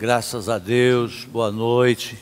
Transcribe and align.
Graças 0.00 0.48
a 0.48 0.56
Deus, 0.56 1.26
boa 1.30 1.52
noite. 1.52 2.16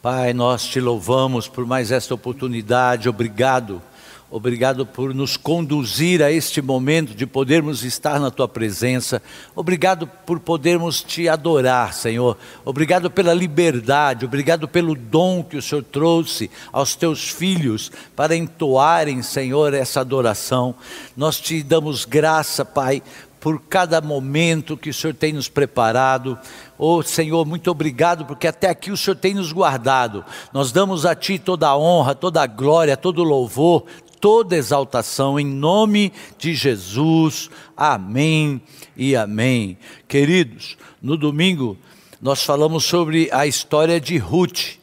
Pai, 0.00 0.32
nós 0.32 0.64
te 0.64 0.78
louvamos 0.78 1.48
por 1.48 1.66
mais 1.66 1.90
esta 1.90 2.14
oportunidade, 2.14 3.08
obrigado. 3.08 3.82
Obrigado 4.30 4.86
por 4.86 5.12
nos 5.12 5.36
conduzir 5.36 6.22
a 6.22 6.30
este 6.30 6.62
momento 6.62 7.12
de 7.12 7.26
podermos 7.26 7.82
estar 7.82 8.20
na 8.20 8.30
tua 8.30 8.46
presença. 8.46 9.20
Obrigado 9.56 10.06
por 10.06 10.38
podermos 10.38 11.02
te 11.02 11.28
adorar, 11.28 11.92
Senhor. 11.94 12.38
Obrigado 12.64 13.10
pela 13.10 13.34
liberdade, 13.34 14.24
obrigado 14.24 14.68
pelo 14.68 14.94
dom 14.94 15.42
que 15.42 15.56
o 15.56 15.62
Senhor 15.62 15.82
trouxe 15.82 16.48
aos 16.72 16.94
teus 16.94 17.28
filhos 17.28 17.90
para 18.14 18.36
entoarem, 18.36 19.20
Senhor, 19.20 19.74
essa 19.74 20.00
adoração. 20.00 20.76
Nós 21.16 21.40
te 21.40 21.60
damos 21.60 22.04
graça, 22.04 22.64
Pai, 22.64 23.02
por 23.44 23.60
cada 23.60 24.00
momento 24.00 24.74
que 24.74 24.88
o 24.88 24.94
Senhor 24.94 25.12
tem 25.12 25.34
nos 25.34 25.50
preparado. 25.50 26.38
Oh 26.78 27.02
Senhor, 27.02 27.44
muito 27.44 27.70
obrigado, 27.70 28.24
porque 28.24 28.46
até 28.46 28.70
aqui 28.70 28.90
o 28.90 28.96
Senhor 28.96 29.16
tem 29.16 29.34
nos 29.34 29.52
guardado. 29.52 30.24
Nós 30.50 30.72
damos 30.72 31.04
a 31.04 31.14
Ti 31.14 31.38
toda 31.38 31.68
a 31.68 31.76
honra, 31.76 32.14
toda 32.14 32.40
a 32.40 32.46
glória, 32.46 32.96
todo 32.96 33.18
o 33.18 33.22
louvor, 33.22 33.84
toda 34.18 34.56
exaltação, 34.56 35.38
em 35.38 35.44
nome 35.44 36.10
de 36.38 36.54
Jesus. 36.54 37.50
Amém 37.76 38.62
e 38.96 39.14
amém. 39.14 39.76
Queridos, 40.08 40.78
no 41.02 41.14
domingo 41.14 41.76
nós 42.22 42.42
falamos 42.42 42.84
sobre 42.84 43.28
a 43.30 43.46
história 43.46 44.00
de 44.00 44.16
Ruth. 44.16 44.78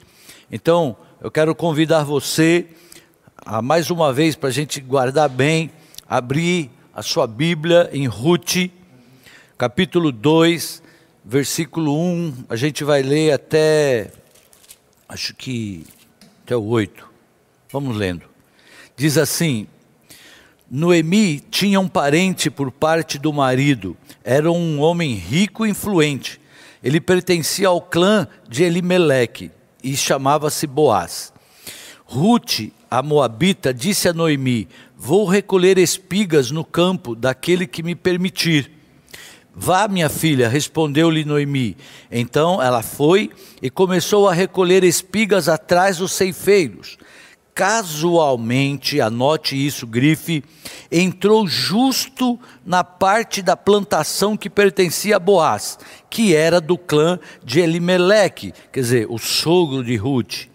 Então, 0.51 0.95
eu 1.19 1.31
quero 1.31 1.55
convidar 1.55 2.03
você 2.03 2.67
a 3.43 3.59
mais 3.59 3.89
uma 3.89 4.13
vez 4.13 4.35
para 4.35 4.49
a 4.49 4.53
gente 4.53 4.79
guardar 4.79 5.29
bem, 5.29 5.71
abrir 6.07 6.69
a 6.93 7.01
sua 7.01 7.25
Bíblia 7.25 7.89
em 7.93 8.05
Ruth, 8.05 8.69
capítulo 9.57 10.11
2, 10.11 10.83
versículo 11.23 11.97
1, 11.97 12.45
a 12.49 12.55
gente 12.57 12.83
vai 12.83 13.01
ler 13.01 13.31
até, 13.31 14.11
acho 15.07 15.33
que 15.33 15.85
até 16.43 16.55
o 16.55 16.65
8. 16.65 17.09
Vamos 17.71 17.95
lendo. 17.95 18.25
Diz 18.97 19.17
assim: 19.17 19.67
Noemi 20.69 21.39
tinha 21.39 21.79
um 21.79 21.87
parente 21.87 22.49
por 22.49 22.69
parte 22.71 23.17
do 23.17 23.31
marido, 23.31 23.95
era 24.21 24.51
um 24.51 24.81
homem 24.81 25.13
rico 25.13 25.65
e 25.65 25.69
influente. 25.69 26.41
Ele 26.83 26.99
pertencia 26.99 27.69
ao 27.69 27.79
clã 27.79 28.27
de 28.49 28.63
Elimeleque 28.63 29.51
e 29.81 29.95
chamava-se 29.95 30.67
Boaz. 30.67 31.31
Ruth, 32.03 32.71
a 32.89 33.01
moabita, 33.01 33.73
disse 33.73 34.09
a 34.09 34.13
Noemi: 34.13 34.67
Vou 35.03 35.25
recolher 35.25 35.79
espigas 35.79 36.51
no 36.51 36.63
campo 36.63 37.15
daquele 37.15 37.65
que 37.65 37.81
me 37.81 37.95
permitir. 37.95 38.71
Vá, 39.51 39.87
minha 39.87 40.09
filha, 40.09 40.47
respondeu-lhe 40.47 41.25
Noemi. 41.25 41.75
Então 42.11 42.61
ela 42.61 42.83
foi 42.83 43.31
e 43.63 43.71
começou 43.71 44.29
a 44.29 44.33
recolher 44.33 44.83
espigas 44.83 45.49
atrás 45.49 45.97
dos 45.97 46.11
ceifeiros. 46.11 46.99
Casualmente, 47.55 49.01
anote 49.01 49.55
isso, 49.55 49.87
grife, 49.87 50.43
entrou 50.91 51.47
justo 51.47 52.39
na 52.63 52.83
parte 52.83 53.41
da 53.41 53.57
plantação 53.57 54.37
que 54.37 54.51
pertencia 54.51 55.15
a 55.15 55.19
Boaz, 55.19 55.79
que 56.11 56.35
era 56.35 56.61
do 56.61 56.77
clã 56.77 57.19
de 57.43 57.59
Elimeleque, 57.59 58.53
quer 58.71 58.81
dizer, 58.81 59.07
o 59.09 59.17
sogro 59.17 59.83
de 59.83 59.95
Ruth. 59.95 60.45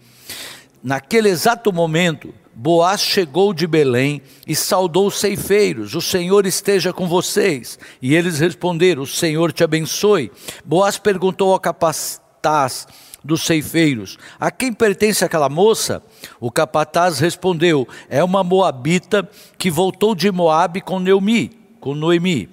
Naquele 0.81 1.27
exato 1.27 1.73
momento, 1.73 2.33
Boaz 2.59 3.01
chegou 3.01 3.53
de 3.53 3.67
Belém 3.67 4.19
e 4.47 4.55
saudou 4.55 5.05
os 5.05 5.19
ceifeiros: 5.19 5.93
O 5.93 6.01
Senhor 6.01 6.43
esteja 6.47 6.91
com 6.91 7.07
vocês. 7.07 7.77
E 8.01 8.15
eles 8.15 8.39
responderam: 8.39 9.03
O 9.03 9.07
Senhor 9.07 9.53
te 9.53 9.63
abençoe. 9.63 10.31
Boaz 10.65 10.97
perguntou 10.97 11.53
ao 11.53 11.59
capataz 11.59 12.87
dos 13.23 13.43
ceifeiros: 13.45 14.17
A 14.39 14.49
quem 14.49 14.73
pertence 14.73 15.23
aquela 15.23 15.47
moça? 15.47 16.01
O 16.39 16.49
capataz 16.49 17.19
respondeu: 17.19 17.87
É 18.09 18.23
uma 18.23 18.43
moabita 18.43 19.29
que 19.55 19.69
voltou 19.69 20.15
de 20.15 20.31
Moabe 20.31 20.81
com 20.81 20.99
Noemi, 20.99 21.51
com 21.79 21.93
Noemi. 21.93 22.49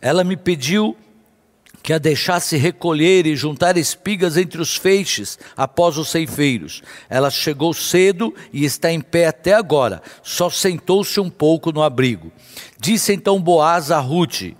Ela 0.00 0.24
me 0.24 0.38
pediu 0.38 0.96
que 1.86 1.92
a 1.92 1.98
deixasse 1.98 2.56
recolher 2.56 3.28
e 3.28 3.36
juntar 3.36 3.76
espigas 3.76 4.36
entre 4.36 4.60
os 4.60 4.74
feixes 4.74 5.38
após 5.56 5.96
os 5.96 6.08
ceifeiros. 6.08 6.82
Ela 7.08 7.30
chegou 7.30 7.72
cedo 7.72 8.34
e 8.52 8.64
está 8.64 8.90
em 8.90 9.00
pé 9.00 9.28
até 9.28 9.54
agora, 9.54 10.02
só 10.20 10.50
sentou-se 10.50 11.20
um 11.20 11.30
pouco 11.30 11.70
no 11.70 11.84
abrigo. 11.84 12.32
Disse 12.80 13.12
então 13.12 13.40
Boaz 13.40 13.92
a 13.92 14.00
Ruth: 14.00 14.52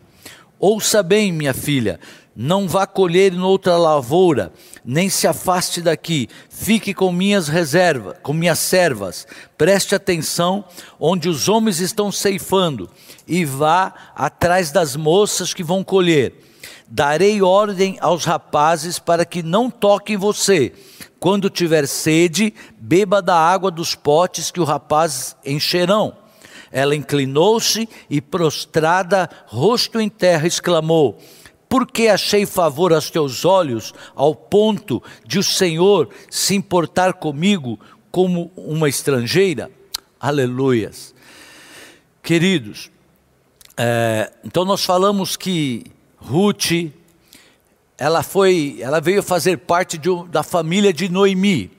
Ouça 0.56 1.02
bem, 1.02 1.32
minha 1.32 1.52
filha, 1.52 1.98
não 2.36 2.68
vá 2.68 2.86
colher 2.86 3.32
em 3.32 3.40
outra 3.40 3.76
lavoura, 3.76 4.52
nem 4.84 5.08
se 5.08 5.26
afaste 5.26 5.80
daqui. 5.80 6.28
Fique 6.48 6.94
com 6.94 7.10
minhas 7.10 7.48
reservas, 7.48 8.14
com 8.22 8.32
minhas 8.32 8.60
servas. 8.60 9.26
Preste 9.58 9.96
atenção 9.96 10.64
onde 10.96 11.28
os 11.28 11.48
homens 11.48 11.80
estão 11.80 12.12
ceifando 12.12 12.88
e 13.26 13.44
vá 13.44 13.92
atrás 14.14 14.70
das 14.70 14.94
moças 14.94 15.52
que 15.52 15.64
vão 15.64 15.82
colher 15.82 16.46
Darei 16.88 17.42
ordem 17.42 17.98
aos 18.00 18.24
rapazes 18.24 18.98
para 18.98 19.24
que 19.24 19.42
não 19.42 19.70
toquem 19.70 20.16
você. 20.16 20.72
Quando 21.18 21.50
tiver 21.50 21.86
sede, 21.88 22.54
beba 22.78 23.20
da 23.20 23.36
água 23.36 23.70
dos 23.70 23.94
potes 23.94 24.50
que 24.50 24.60
os 24.60 24.68
rapazes 24.68 25.36
encherão. 25.44 26.16
Ela 26.70 26.94
inclinou-se 26.94 27.88
e, 28.08 28.20
prostrada, 28.20 29.28
rosto 29.46 29.98
em 30.00 30.08
terra, 30.08 30.46
exclamou: 30.46 31.18
Por 31.68 31.86
que 31.86 32.08
achei 32.08 32.46
favor 32.46 32.92
aos 32.92 33.10
teus 33.10 33.44
olhos, 33.44 33.92
ao 34.14 34.34
ponto 34.34 35.02
de 35.24 35.38
o 35.38 35.42
Senhor 35.42 36.08
se 36.30 36.54
importar 36.54 37.14
comigo 37.14 37.80
como 38.10 38.52
uma 38.56 38.88
estrangeira? 38.88 39.70
Aleluias. 40.20 41.14
Queridos, 42.22 42.90
é, 43.76 44.32
então 44.44 44.64
nós 44.64 44.84
falamos 44.84 45.36
que 45.36 45.84
Ruth, 46.26 46.90
ela 47.96 48.20
foi, 48.20 48.78
ela 48.80 49.00
veio 49.00 49.22
fazer 49.22 49.58
parte 49.58 49.96
de, 49.96 50.08
da 50.28 50.42
família 50.42 50.92
de 50.92 51.08
Noemi, 51.08 51.70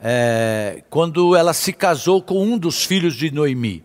é, 0.00 0.82
quando 0.88 1.36
ela 1.36 1.52
se 1.52 1.74
casou 1.74 2.22
com 2.22 2.42
um 2.42 2.56
dos 2.56 2.84
filhos 2.84 3.14
de 3.14 3.30
Noemi. 3.30 3.84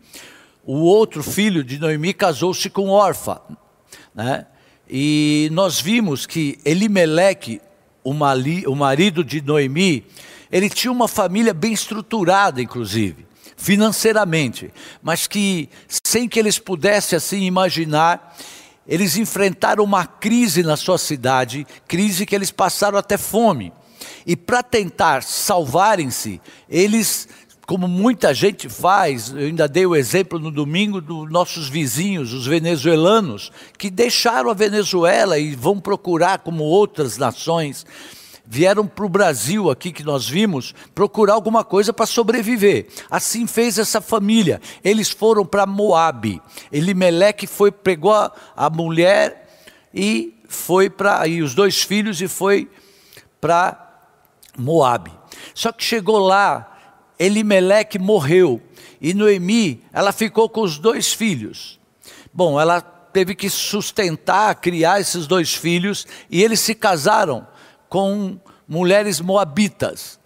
O 0.65 0.77
outro 0.77 1.21
filho 1.21 1.61
de 1.61 1.77
Noemi 1.77 2.13
casou-se 2.13 2.69
com 2.69 2.87
Orfa, 2.87 3.41
né? 4.15 4.45
E 4.89 5.49
nós 5.51 5.81
vimos 5.81 6.25
que 6.25 6.57
Elimeleque, 6.63 7.61
o, 8.01 8.13
mali, 8.13 8.65
o 8.65 8.75
marido 8.75 9.25
de 9.25 9.41
Noemi, 9.41 10.05
ele 10.49 10.69
tinha 10.69 10.91
uma 10.91 11.07
família 11.07 11.53
bem 11.53 11.73
estruturada, 11.73 12.61
inclusive, 12.61 13.25
financeiramente, 13.57 14.71
mas 15.03 15.27
que 15.27 15.67
sem 15.87 16.29
que 16.29 16.39
eles 16.39 16.57
pudessem 16.57 17.17
assim 17.17 17.41
imaginar, 17.41 18.37
eles 18.91 19.15
enfrentaram 19.15 19.85
uma 19.85 20.05
crise 20.05 20.63
na 20.63 20.75
sua 20.75 20.97
cidade, 20.97 21.65
crise 21.87 22.25
que 22.25 22.35
eles 22.35 22.51
passaram 22.51 22.97
até 22.97 23.15
fome. 23.15 23.71
E 24.27 24.35
para 24.35 24.61
tentar 24.61 25.23
salvarem-se, 25.23 26.41
eles, 26.67 27.25
como 27.65 27.87
muita 27.87 28.33
gente 28.33 28.67
faz, 28.67 29.29
eu 29.29 29.47
ainda 29.47 29.65
dei 29.65 29.85
o 29.85 29.95
exemplo 29.95 30.37
no 30.37 30.51
domingo 30.51 30.99
dos 30.99 31.31
nossos 31.31 31.69
vizinhos, 31.69 32.33
os 32.33 32.45
venezuelanos, 32.45 33.49
que 33.77 33.89
deixaram 33.89 34.49
a 34.49 34.53
Venezuela 34.53 35.39
e 35.39 35.55
vão 35.55 35.79
procurar, 35.79 36.39
como 36.39 36.65
outras 36.65 37.17
nações, 37.17 37.85
vieram 38.53 38.85
para 38.85 39.05
o 39.05 39.09
Brasil 39.09 39.71
aqui 39.71 39.93
que 39.93 40.03
nós 40.03 40.27
vimos 40.27 40.75
procurar 40.93 41.35
alguma 41.35 41.63
coisa 41.63 41.93
para 41.93 42.05
sobreviver. 42.05 42.87
Assim 43.09 43.47
fez 43.47 43.79
essa 43.79 44.01
família. 44.01 44.59
Eles 44.83 45.09
foram 45.09 45.45
para 45.45 45.65
Moabe. 45.65 46.41
Elimeleque 46.69 47.47
foi 47.47 47.71
pegou 47.71 48.11
a, 48.13 48.69
mulher 48.69 49.47
e 49.93 50.37
foi 50.49 50.89
para 50.89 51.25
e 51.27 51.41
os 51.41 51.55
dois 51.55 51.81
filhos 51.81 52.21
e 52.21 52.27
foi 52.27 52.69
para 53.39 53.89
Moabe. 54.57 55.13
Só 55.55 55.71
que 55.71 55.81
chegou 55.81 56.19
lá, 56.19 56.77
Elimeleque 57.17 57.97
morreu 57.97 58.61
e 58.99 59.13
Noemi, 59.13 59.81
ela 59.93 60.11
ficou 60.11 60.49
com 60.49 60.59
os 60.59 60.77
dois 60.77 61.13
filhos. 61.13 61.79
Bom, 62.33 62.59
ela 62.59 62.81
teve 62.81 63.33
que 63.33 63.49
sustentar, 63.49 64.53
criar 64.55 64.99
esses 64.99 65.25
dois 65.25 65.55
filhos 65.55 66.05
e 66.29 66.43
eles 66.43 66.59
se 66.59 66.75
casaram 66.75 67.47
com 67.91 68.39
mulheres 68.65 69.19
moabitas. 69.19 70.17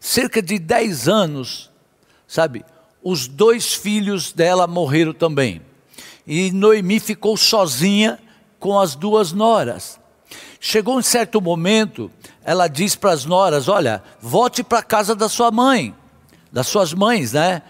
Cerca 0.00 0.40
de 0.40 0.58
10 0.58 1.08
anos, 1.08 1.70
sabe, 2.26 2.64
os 3.04 3.28
dois 3.28 3.74
filhos 3.74 4.32
dela 4.32 4.66
morreram 4.66 5.12
também. 5.12 5.60
E 6.26 6.50
Noemi 6.50 6.98
ficou 6.98 7.36
sozinha 7.36 8.18
com 8.58 8.80
as 8.80 8.94
duas 8.94 9.30
noras. 9.30 10.00
Chegou 10.58 10.96
um 10.96 11.02
certo 11.02 11.38
momento, 11.38 12.10
ela 12.42 12.66
diz 12.66 12.96
para 12.96 13.12
as 13.12 13.26
noras: 13.26 13.68
Olha, 13.68 14.02
volte 14.18 14.64
para 14.64 14.78
a 14.78 14.82
casa 14.82 15.14
da 15.14 15.28
sua 15.28 15.50
mãe, 15.50 15.94
das 16.50 16.66
suas 16.66 16.94
mães, 16.94 17.34
né? 17.34 17.60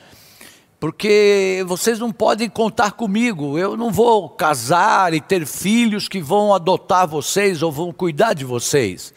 Porque 0.83 1.63
vocês 1.69 2.01
não 2.01 2.11
podem 2.11 2.51
contar 2.51 2.91
comigo, 2.91 3.57
eu 3.57 3.77
não 3.77 3.93
vou 3.93 4.29
casar 4.29 5.15
e 5.15 5.21
ter 5.21 5.47
filhos 5.47 6.09
que 6.09 6.21
vão 6.21 6.53
adotar 6.53 7.07
vocês 7.07 7.63
ou 7.63 7.71
vão 7.71 7.93
cuidar 7.93 8.33
de 8.33 8.45
vocês. 8.45 9.15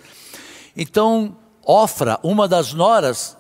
Então, 0.78 1.36
Ofra, 1.66 2.20
uma 2.22 2.48
das 2.48 2.72
noras, 2.72 3.36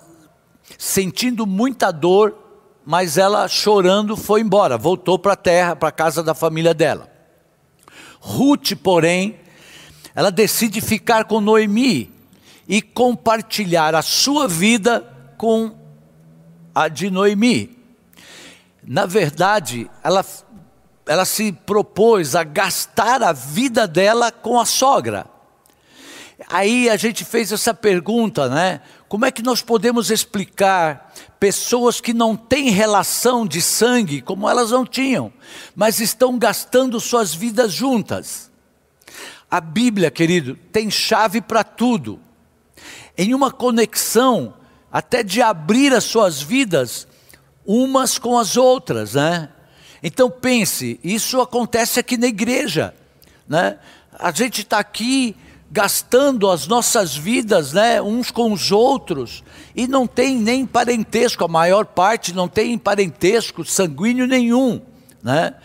sentindo 0.76 1.46
muita 1.46 1.92
dor, 1.92 2.36
mas 2.84 3.16
ela 3.16 3.48
chorando 3.48 4.18
foi 4.18 4.42
embora, 4.42 4.76
voltou 4.76 5.20
para 5.20 5.34
a 5.34 5.38
terra, 5.38 5.76
para 5.76 5.90
a 5.90 5.92
casa 5.92 6.24
da 6.24 6.34
família 6.34 6.74
dela. 6.74 7.08
Ruth, 8.20 8.72
porém, 8.82 9.36
ela 10.16 10.32
decide 10.32 10.82
ficar 10.82 11.26
com 11.26 11.40
Noemi 11.40 12.12
e 12.68 12.82
compartilhar 12.82 13.94
a 13.94 14.02
sua 14.02 14.48
vida 14.48 15.06
com 15.38 15.76
a 16.74 16.88
de 16.88 17.12
Noemi. 17.12 17.75
Na 18.88 19.08
verdade, 19.08 19.90
ela, 20.04 20.24
ela 21.08 21.26
se 21.26 21.52
propôs 21.52 22.36
a 22.36 22.44
gastar 22.44 23.24
a 23.24 23.34
vida 23.34 23.88
dela 23.88 24.32
com 24.32 24.60
a 24.60 24.66
sogra. 24.66 25.26
Aí 26.50 26.88
a 26.90 26.96
gente 26.96 27.26
fez 27.26 27.52
essa 27.52 27.74
pergunta, 27.74 28.48
né? 28.48 28.82
Como 29.08 29.26
é 29.26 29.32
que 29.32 29.42
nós 29.42 29.62
podemos 29.62 30.12
explicar 30.12 31.12
pessoas 31.40 32.00
que 32.00 32.14
não 32.14 32.36
têm 32.36 32.70
relação 32.70 33.48
de 33.48 33.62
sangue, 33.62 34.22
como 34.22 34.48
elas 34.48 34.70
não 34.70 34.86
tinham, 34.86 35.34
mas 35.76 36.00
estão 36.00 36.38
gastando 36.38 37.00
suas 37.00 37.34
vidas 37.34 37.72
juntas? 37.72 38.52
A 39.50 39.62
Bíblia, 39.62 40.12
querido, 40.12 40.56
tem 40.72 40.92
chave 40.92 41.42
para 41.42 41.64
tudo. 41.64 42.20
Em 43.18 43.34
uma 43.34 43.52
conexão, 43.52 44.54
até 44.92 45.24
de 45.24 45.42
abrir 45.42 45.94
as 45.94 46.04
suas 46.04 46.42
vidas 46.42 47.08
umas 47.66 48.18
com 48.18 48.38
as 48.38 48.58
outras, 48.58 49.14
né? 49.14 49.50
Então 50.04 50.30
pense, 50.30 51.00
isso 51.04 51.42
acontece 51.42 52.00
aqui 52.00 52.18
na 52.18 52.28
igreja, 52.28 52.94
né? 53.48 53.78
A 54.18 54.32
gente 54.32 54.62
está 54.62 54.80
aqui 54.80 55.36
gastando 55.72 56.50
as 56.50 56.68
nossas 56.68 57.18
vidas, 57.18 57.74
né, 57.74 58.02
uns 58.02 58.32
com 58.32 58.54
os 58.54 58.72
outros, 58.72 59.44
e 59.76 59.88
não 59.88 60.08
tem 60.08 60.38
nem 60.38 60.66
parentesco, 60.66 61.44
a 61.44 61.48
maior 61.50 61.86
parte 61.86 62.34
não 62.34 62.48
tem 62.48 62.78
parentesco 62.78 63.66
sanguíneo 63.66 64.28
nenhum, 64.28 64.82
né? 65.24 65.56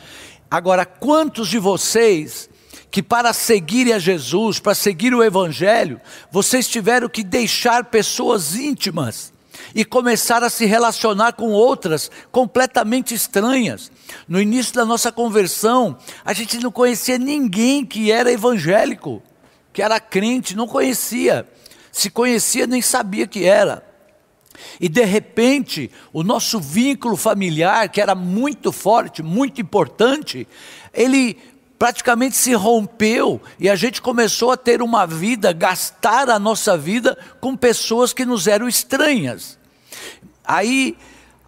Agora, 0.50 0.84
quantos 0.84 1.48
de 1.48 1.58
vocês 1.58 2.50
que 2.90 3.02
para 3.02 3.32
seguirem 3.32 3.92
a 3.92 3.98
Jesus, 3.98 4.58
para 4.58 4.74
seguir 4.74 5.14
o 5.14 5.22
Evangelho, 5.22 6.00
vocês 6.32 6.66
tiveram 6.66 7.08
que 7.08 7.22
deixar 7.22 7.84
pessoas 7.84 8.56
íntimas 8.56 9.32
e 9.74 9.84
começar 9.84 10.42
a 10.42 10.50
se 10.50 10.66
relacionar 10.66 11.32
com 11.32 11.50
outras 11.50 12.10
completamente 12.30 13.14
estranhas. 13.14 13.90
No 14.28 14.40
início 14.40 14.74
da 14.74 14.84
nossa 14.84 15.10
conversão, 15.10 15.96
a 16.24 16.32
gente 16.32 16.58
não 16.58 16.70
conhecia 16.70 17.18
ninguém 17.18 17.84
que 17.84 18.10
era 18.10 18.32
evangélico 18.32 19.22
que 19.72 19.82
era 19.82 20.00
crente, 20.00 20.56
não 20.56 20.66
conhecia. 20.66 21.46
Se 21.92 22.10
conhecia, 22.10 22.66
nem 22.66 22.82
sabia 22.82 23.26
que 23.26 23.44
era. 23.44 23.84
E 24.80 24.88
de 24.88 25.04
repente, 25.04 25.90
o 26.12 26.22
nosso 26.22 26.60
vínculo 26.60 27.16
familiar, 27.16 27.88
que 27.88 28.00
era 28.00 28.14
muito 28.14 28.72
forte, 28.72 29.22
muito 29.22 29.60
importante, 29.60 30.46
ele 30.92 31.38
praticamente 31.78 32.36
se 32.36 32.52
rompeu 32.52 33.40
e 33.58 33.70
a 33.70 33.74
gente 33.74 34.02
começou 34.02 34.50
a 34.52 34.56
ter 34.56 34.82
uma 34.82 35.06
vida, 35.06 35.50
gastar 35.52 36.28
a 36.28 36.38
nossa 36.38 36.76
vida 36.76 37.16
com 37.40 37.56
pessoas 37.56 38.12
que 38.12 38.26
nos 38.26 38.46
eram 38.46 38.68
estranhas. 38.68 39.58
Aí 40.44 40.96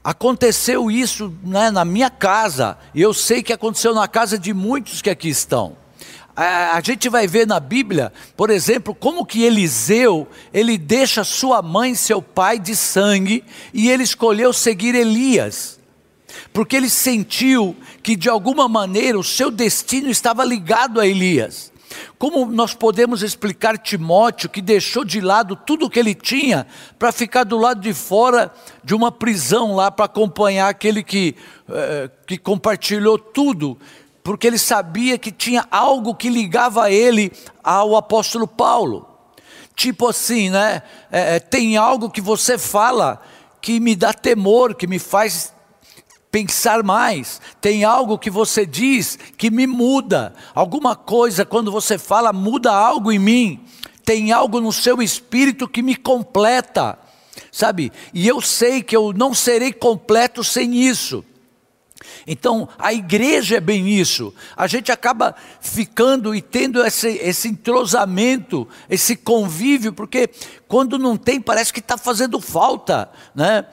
aconteceu 0.03 0.91
isso 0.91 1.33
né, 1.43 1.71
na 1.71 1.85
minha 1.85 2.11
casa, 2.11 2.77
e 2.95 3.01
eu 3.01 3.15
sei 3.15 3.43
que 3.43 3.53
aconteceu 3.53 3.95
na 3.95 4.09
casa 4.09 4.39
de 4.39 4.53
muitos 4.53 5.01
que 5.01 5.11
aqui 5.11 5.29
estão 5.29 5.77
a, 6.35 6.77
a, 6.77 6.81
gente 6.81 7.09
vai 7.09 7.27
ver 7.27 7.47
na 7.47 7.61
Bíblia, 7.61 8.13
por 8.37 8.51
exemplo, 8.51 8.95
como 8.95 9.27
que 9.27 9.43
Eliseu, 9.43 10.27
ele 10.53 10.79
deixa 10.79 11.25
sua 11.25 11.61
mãe 11.61 11.93
e 11.93 11.97
seu 11.97 12.23
pai 12.23 12.59
de 12.59 12.75
sangue, 12.75 13.45
e 13.73 13.91
ele 13.91 14.03
escolheu 14.03 14.53
seguir 14.53 14.95
Elias, 14.95 15.79
porque 16.53 16.77
ele 16.77 16.89
sentiu 16.89 17.77
que 18.03 18.17
de 18.17 18.29
alguma 18.29 18.69
maneira 18.69 19.19
o 19.19 19.25
seu 19.25 19.51
destino 19.51 20.09
estava 20.09 20.45
ligado 20.45 21.01
a 21.01 21.07
Elias. 21.07 21.72
Como 22.23 22.47
nós 22.47 22.73
podemos 22.73 23.21
explicar 23.21 23.77
Timóteo, 23.77 24.49
que 24.49 24.63
deixou 24.63 25.05
de 25.05 25.21
lado 25.21 25.57
tudo 25.57 25.87
o 25.87 25.91
que 25.91 25.99
ele 25.99 26.15
tinha, 26.15 26.69
para 26.97 27.11
ficar 27.11 27.43
do 27.43 27.59
lado 27.59 27.81
de 27.81 27.93
fora 27.93 28.53
de 28.85 28.95
uma 28.95 29.11
prisão 29.11 29.75
lá, 29.75 29.91
para 29.91 30.05
acompanhar 30.05 30.69
aquele 30.69 31.03
que, 31.03 31.35
eh, 31.69 32.09
que 32.25 32.39
compartilhou 32.39 33.19
tudo 33.19 33.77
porque 34.23 34.47
ele 34.47 34.57
sabia 34.57 35.19
que 35.19 35.33
tinha 35.33 35.67
algo 35.69 36.15
que 36.15 36.29
ligava 36.29 36.93
ele 36.93 37.33
ao 37.61 37.97
apóstolo 37.97 38.47
Paulo. 38.47 39.05
Tipo 39.75 40.07
assim, 40.07 40.49
né? 40.49 40.81
É, 41.11 41.35
é, 41.35 41.41
tem 41.41 41.77
algo 41.77 42.09
que 42.09 42.21
você 42.21 42.57
fala 42.57 43.21
que 43.61 43.81
me 43.81 43.97
dá 43.97 44.13
temor, 44.13 44.77
que 44.77 44.87
me 44.87 45.01
faz 45.01 45.53
pensar 46.33 46.83
mais. 46.83 47.41
Tem 47.61 47.85
algo 47.85 48.19
que 48.19 48.31
você 48.31 48.65
diz 48.65 49.19
que 49.37 49.51
me 49.51 49.67
muda. 49.67 50.35
Alguma 50.55 50.97
coisa, 50.97 51.45
quando 51.45 51.71
você 51.71 51.99
fala, 51.99 52.33
muda 52.33 52.73
algo 52.73 53.13
em 53.13 53.19
mim. 53.19 53.61
Tem 54.03 54.33
algo 54.33 54.61
no 54.61 54.73
seu 54.73 55.01
espírito 55.03 55.69
que 55.69 55.83
me 55.83 55.95
completa, 55.95 56.99
sabe? 57.53 57.93
E 58.13 58.27
eu 58.27 58.41
sei 58.41 58.83
que 58.83 58.97
eu 58.97 59.13
não 59.13 59.33
serei 59.33 59.73
completo 59.73 60.43
sem 60.43 60.75
isso. 60.75 61.25
Então, 62.27 62.69
a 62.79 62.93
igreja 62.93 63.57
é 63.57 63.61
bem 63.61 63.89
isso. 63.89 64.33
A 64.57 64.67
gente 64.67 64.91
acaba 64.91 65.35
ficando 65.61 66.35
e 66.35 66.41
tendo 66.41 66.85
esse, 66.85 67.09
esse 67.09 67.49
entrosamento, 67.49 68.67
esse 68.89 69.17
convívio, 69.17 69.93
porque 69.93 70.31
quando 70.69 70.99
não 70.99 71.17
tem, 71.17 71.41
parece 71.41 71.73
que 71.73 71.81
está 71.81 71.99
fazendo 71.99 72.41
falta. 72.41 73.11
Né? 73.35 73.67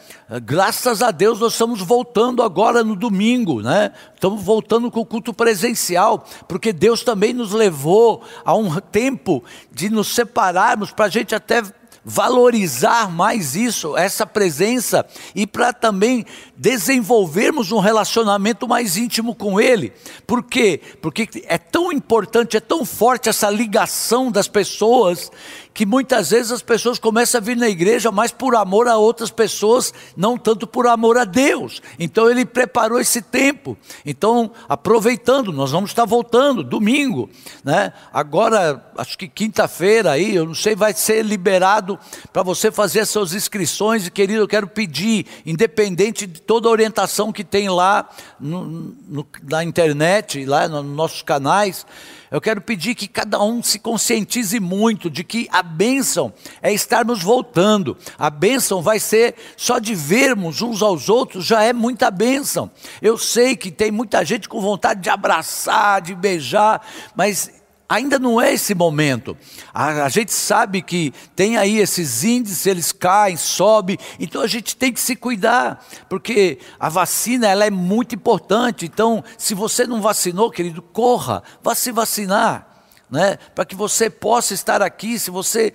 Graças 0.44 1.02
a 1.02 1.12
Deus, 1.12 1.40
nós 1.40 1.54
estamos 1.54 1.82
voltando 1.82 2.44
agora 2.44 2.84
no 2.84 2.96
domingo, 2.96 3.62
né? 3.62 3.92
estamos 4.14 4.44
voltando 4.44 4.92
com 4.92 5.00
o 5.00 5.06
culto 5.06 5.34
presencial, 5.34 6.26
porque 6.48 6.74
Deus 6.74 7.04
também 7.04 7.34
nos 7.34 7.52
levou 7.54 8.24
a 8.44 8.54
um 8.54 8.80
tempo 8.80 9.44
de 9.72 9.90
nos 9.90 10.14
separarmos 10.14 10.92
para 10.92 11.06
a 11.06 11.10
gente 11.10 11.34
até 11.34 11.64
valorizar 12.10 13.08
mais 13.08 13.56
isso, 13.56 13.96
essa 13.96 14.26
presença, 14.26 15.06
e 15.36 15.46
para 15.46 15.72
também 15.72 16.26
desenvolvermos 16.58 17.72
um 17.72 17.78
relacionamento 17.78 18.68
mais 18.68 18.98
íntimo 18.98 19.36
com 19.36 19.62
Ele. 19.62 19.94
Por 20.26 20.44
quê? 20.44 20.82
Porque 21.04 21.30
é 21.46 21.60
tão 21.60 21.92
importante, 21.92 22.58
é 22.58 22.60
tão 22.60 22.84
forte 22.84 23.30
essa 23.30 23.48
ligação 23.52 24.32
das 24.32 24.48
pessoas, 24.48 25.32
que 25.80 25.86
muitas 25.86 26.32
vezes 26.32 26.52
as 26.52 26.62
pessoas 26.62 27.00
começam 27.00 27.40
a 27.40 27.42
vir 27.42 27.56
na 27.56 27.70
igreja 27.70 28.12
mais 28.12 28.34
por 28.34 28.54
amor 28.54 28.90
a 28.90 28.98
outras 28.98 29.32
pessoas, 29.32 29.94
não 30.14 30.38
tanto 30.38 30.68
por 30.68 30.86
amor 30.86 31.18
a 31.18 31.24
Deus. 31.24 31.82
Então 31.98 32.30
Ele 32.30 32.46
preparou 32.46 33.00
esse 33.00 33.22
tempo. 33.22 33.78
Então, 34.06 34.52
aproveitando, 34.68 35.54
nós 35.54 35.72
vamos 35.72 35.92
estar 35.92 36.04
voltando 36.04 36.66
domingo, 36.66 37.30
né? 37.64 37.94
Agora, 38.12 38.92
acho 38.98 39.18
que 39.18 39.26
quinta-feira 39.26 40.12
aí, 40.12 40.36
eu 40.36 40.48
não 40.48 40.54
sei, 40.54 40.76
vai 40.76 40.92
ser 40.92 41.24
liberado 41.24 41.98
para 42.34 42.44
você 42.44 42.70
fazer 42.70 43.00
as 43.00 43.10
suas 43.10 43.32
inscrições. 43.34 44.06
E 44.06 44.12
querido, 44.12 44.42
eu 44.42 44.50
quero 44.50 44.68
pedir, 44.68 45.26
independente 45.46 46.28
de 46.28 46.42
toda 46.42 46.68
a 46.68 46.72
orientação 46.72 47.32
que 47.32 47.46
tem 47.46 47.70
lá 47.70 48.10
no, 48.38 48.66
no, 49.08 49.26
na 49.50 49.64
internet, 49.64 50.46
lá 50.46 50.68
nos 50.68 50.84
nossos 50.84 51.22
canais, 51.22 51.86
eu 52.32 52.40
quero 52.40 52.62
pedir 52.62 52.96
que 52.96 53.08
cada 53.08 53.42
um 53.42 53.64
se 53.64 53.80
conscientize 53.80 54.60
muito 54.60 55.10
de 55.10 55.24
que 55.24 55.48
a 55.52 55.64
bênção 55.64 56.34
é 56.62 56.72
estarmos 56.72 57.24
voltando. 57.24 57.98
A 58.18 58.30
bênção 58.30 58.82
vai 58.82 59.00
ser 59.00 59.36
só 59.58 59.80
de 59.80 59.96
vermos 59.96 60.62
uns 60.62 60.82
aos 60.82 61.10
outros, 61.10 61.46
já 61.46 61.64
é 61.64 61.74
muita 61.74 62.12
bênção. 62.12 62.70
Eu 63.02 63.18
sei 63.18 63.56
que 63.56 63.72
tem 63.72 63.92
muita 63.92 64.24
gente 64.24 64.48
com 64.48 64.62
vontade 64.62 65.02
de 65.02 65.10
abraçar, 65.10 66.02
de 66.02 66.14
beijar, 66.14 66.86
mas 67.16 67.59
ainda 67.90 68.20
não 68.20 68.40
é 68.40 68.54
esse 68.54 68.76
momento. 68.76 69.36
A, 69.74 70.06
a, 70.06 70.10
gente 70.10 70.32
sabe 70.32 70.84
que 70.84 71.12
tem 71.36 71.58
aí 71.58 71.80
esses 71.80 72.24
índices, 72.24 72.68
eles 72.68 72.92
caem, 72.92 73.36
sobem, 73.36 73.98
então 74.20 74.44
a 74.44 74.48
gente 74.48 74.78
tem 74.78 74.94
que 74.94 75.00
se 75.00 75.16
cuidar, 75.16 75.84
porque 76.08 76.60
a 76.80 76.88
vacina 76.88 77.48
ela 77.48 77.66
é 77.66 77.72
muito 77.72 78.14
importante. 78.14 78.86
Então, 78.86 79.24
se 79.40 79.56
você 79.56 79.88
não 79.88 80.02
vacinou, 80.02 80.52
querido, 80.52 80.84
corra, 80.84 81.42
vá 81.64 81.74
se 81.74 81.92
vacinar, 81.92 82.68
né? 83.10 83.38
Para 83.56 83.66
que 83.66 83.76
você 83.76 84.08
possa 84.08 84.54
estar 84.54 84.84
aqui. 84.84 85.18
Se 85.18 85.32
você 85.32 85.74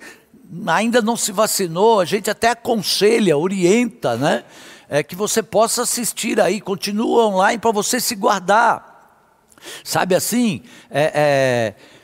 ainda 0.67 1.01
não 1.01 1.17
se 1.17 1.33
vacinou, 1.33 1.99
a 1.99 2.05
gente 2.05 2.29
até 2.29 2.51
aconselha, 2.51 3.37
orienta, 3.37 4.15
né? 4.15 4.45
É 4.87 5.03
que 5.03 5.15
você 5.15 5.43
possa 5.43 5.81
assistir 5.81 6.39
aí, 6.39 6.61
continua 6.61 7.25
online 7.25 7.59
para 7.59 7.71
você 7.71 7.99
se 7.99 8.15
guardar. 8.15 8.93
Sabe 9.83 10.13
assim? 10.13 10.61
é, 10.91 11.73
é 11.81 11.94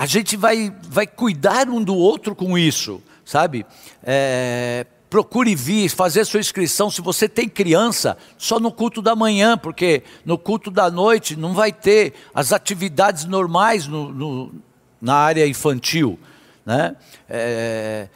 a 0.00 0.06
gente 0.06 0.34
vai, 0.34 0.74
vai 0.88 1.06
cuidar 1.06 1.68
um 1.68 1.84
do 1.84 1.94
outro 1.94 2.34
com 2.34 2.56
isso, 2.56 3.02
sabe? 3.22 3.66
É, 4.02 4.86
procure 5.10 5.54
vir, 5.54 5.90
fazer 5.90 6.24
sua 6.24 6.40
inscrição. 6.40 6.90
Se 6.90 7.02
você 7.02 7.28
tem 7.28 7.46
criança, 7.46 8.16
só 8.38 8.58
no 8.58 8.72
culto 8.72 9.02
da 9.02 9.14
manhã, 9.14 9.58
porque 9.58 10.02
no 10.24 10.38
culto 10.38 10.70
da 10.70 10.90
noite 10.90 11.36
não 11.36 11.52
vai 11.52 11.70
ter 11.70 12.14
as 12.34 12.50
atividades 12.50 13.26
normais 13.26 13.86
no, 13.86 14.10
no, 14.10 14.54
na 15.02 15.16
área 15.16 15.46
infantil. 15.46 16.18
Né? 16.64 16.96
É, 17.28 18.08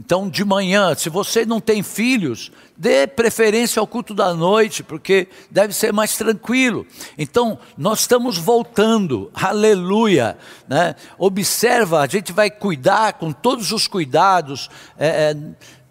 então, 0.00 0.30
de 0.30 0.46
manhã, 0.46 0.94
se 0.94 1.10
você 1.10 1.44
não 1.44 1.60
tem 1.60 1.82
filhos, 1.82 2.50
dê 2.74 3.06
preferência 3.06 3.80
ao 3.80 3.86
culto 3.86 4.14
da 4.14 4.32
noite, 4.32 4.82
porque 4.82 5.28
deve 5.50 5.74
ser 5.74 5.92
mais 5.92 6.16
tranquilo. 6.16 6.86
Então, 7.18 7.58
nós 7.76 8.00
estamos 8.00 8.38
voltando, 8.38 9.30
aleluia. 9.34 10.38
Né? 10.66 10.94
Observa, 11.18 12.00
a 12.00 12.06
gente 12.06 12.32
vai 12.32 12.50
cuidar 12.50 13.12
com 13.12 13.30
todos 13.30 13.72
os 13.72 13.86
cuidados. 13.86 14.70
É, 14.96 15.06
é, 15.06 15.36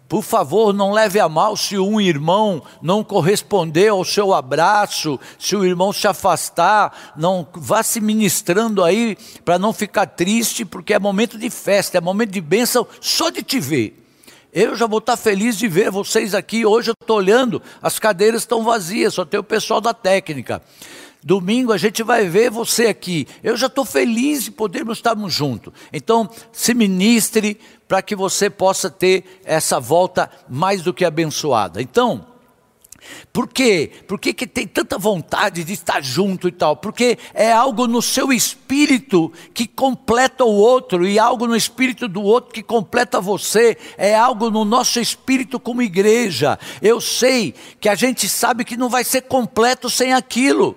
por 0.08 0.24
favor, 0.24 0.74
não 0.74 0.90
leve 0.90 1.20
a 1.20 1.28
mal 1.28 1.56
se 1.56 1.78
um 1.78 2.00
irmão 2.00 2.60
não 2.82 3.04
corresponder 3.04 3.90
ao 3.90 4.04
seu 4.04 4.34
abraço, 4.34 5.20
se 5.38 5.54
o 5.54 5.64
irmão 5.64 5.92
se 5.92 6.08
afastar, 6.08 7.12
não 7.16 7.46
vá 7.54 7.80
se 7.84 8.00
ministrando 8.00 8.82
aí 8.82 9.16
para 9.44 9.56
não 9.56 9.72
ficar 9.72 10.06
triste, 10.06 10.64
porque 10.64 10.94
é 10.94 10.98
momento 10.98 11.38
de 11.38 11.48
festa, 11.48 11.96
é 11.96 12.00
momento 12.00 12.32
de 12.32 12.40
bênção 12.40 12.84
só 13.00 13.30
de 13.30 13.40
te 13.40 13.60
ver. 13.60 13.99
Eu 14.52 14.74
já 14.74 14.86
vou 14.86 14.98
estar 14.98 15.16
feliz 15.16 15.56
de 15.56 15.68
ver 15.68 15.90
vocês 15.90 16.34
aqui. 16.34 16.66
Hoje 16.66 16.90
eu 16.90 16.94
estou 17.00 17.16
olhando, 17.18 17.62
as 17.80 17.98
cadeiras 17.98 18.42
estão 18.42 18.64
vazias, 18.64 19.14
só 19.14 19.24
tem 19.24 19.38
o 19.38 19.44
pessoal 19.44 19.80
da 19.80 19.94
técnica. 19.94 20.60
Domingo 21.22 21.72
a 21.72 21.78
gente 21.78 22.02
vai 22.02 22.26
ver 22.26 22.50
você 22.50 22.86
aqui. 22.86 23.28
Eu 23.44 23.56
já 23.56 23.66
estou 23.66 23.84
feliz 23.84 24.44
de 24.44 24.50
podermos 24.50 24.98
estarmos 24.98 25.32
juntos. 25.32 25.72
Então, 25.92 26.28
se 26.50 26.74
ministre 26.74 27.60
para 27.86 28.02
que 28.02 28.16
você 28.16 28.48
possa 28.48 28.90
ter 28.90 29.40
essa 29.44 29.78
volta 29.78 30.30
mais 30.48 30.82
do 30.82 30.94
que 30.94 31.04
abençoada. 31.04 31.80
Então, 31.80 32.26
por 33.32 33.48
quê? 33.48 33.90
Por 34.06 34.18
que, 34.18 34.32
que 34.32 34.46
tem 34.46 34.66
tanta 34.66 34.98
vontade 34.98 35.64
de 35.64 35.72
estar 35.72 36.02
junto 36.02 36.48
e 36.48 36.52
tal? 36.52 36.76
Porque 36.76 37.18
é 37.34 37.52
algo 37.52 37.86
no 37.86 38.02
seu 38.02 38.32
espírito 38.32 39.32
que 39.54 39.66
completa 39.66 40.44
o 40.44 40.52
outro, 40.52 41.06
e 41.06 41.18
algo 41.18 41.46
no 41.46 41.56
espírito 41.56 42.08
do 42.08 42.22
outro 42.22 42.52
que 42.52 42.62
completa 42.62 43.20
você, 43.20 43.76
é 43.96 44.14
algo 44.14 44.50
no 44.50 44.64
nosso 44.64 45.00
espírito 45.00 45.60
como 45.60 45.82
igreja. 45.82 46.58
Eu 46.82 47.00
sei 47.00 47.54
que 47.80 47.88
a 47.88 47.94
gente 47.94 48.28
sabe 48.28 48.64
que 48.64 48.76
não 48.76 48.88
vai 48.88 49.04
ser 49.04 49.22
completo 49.22 49.88
sem 49.88 50.12
aquilo. 50.12 50.76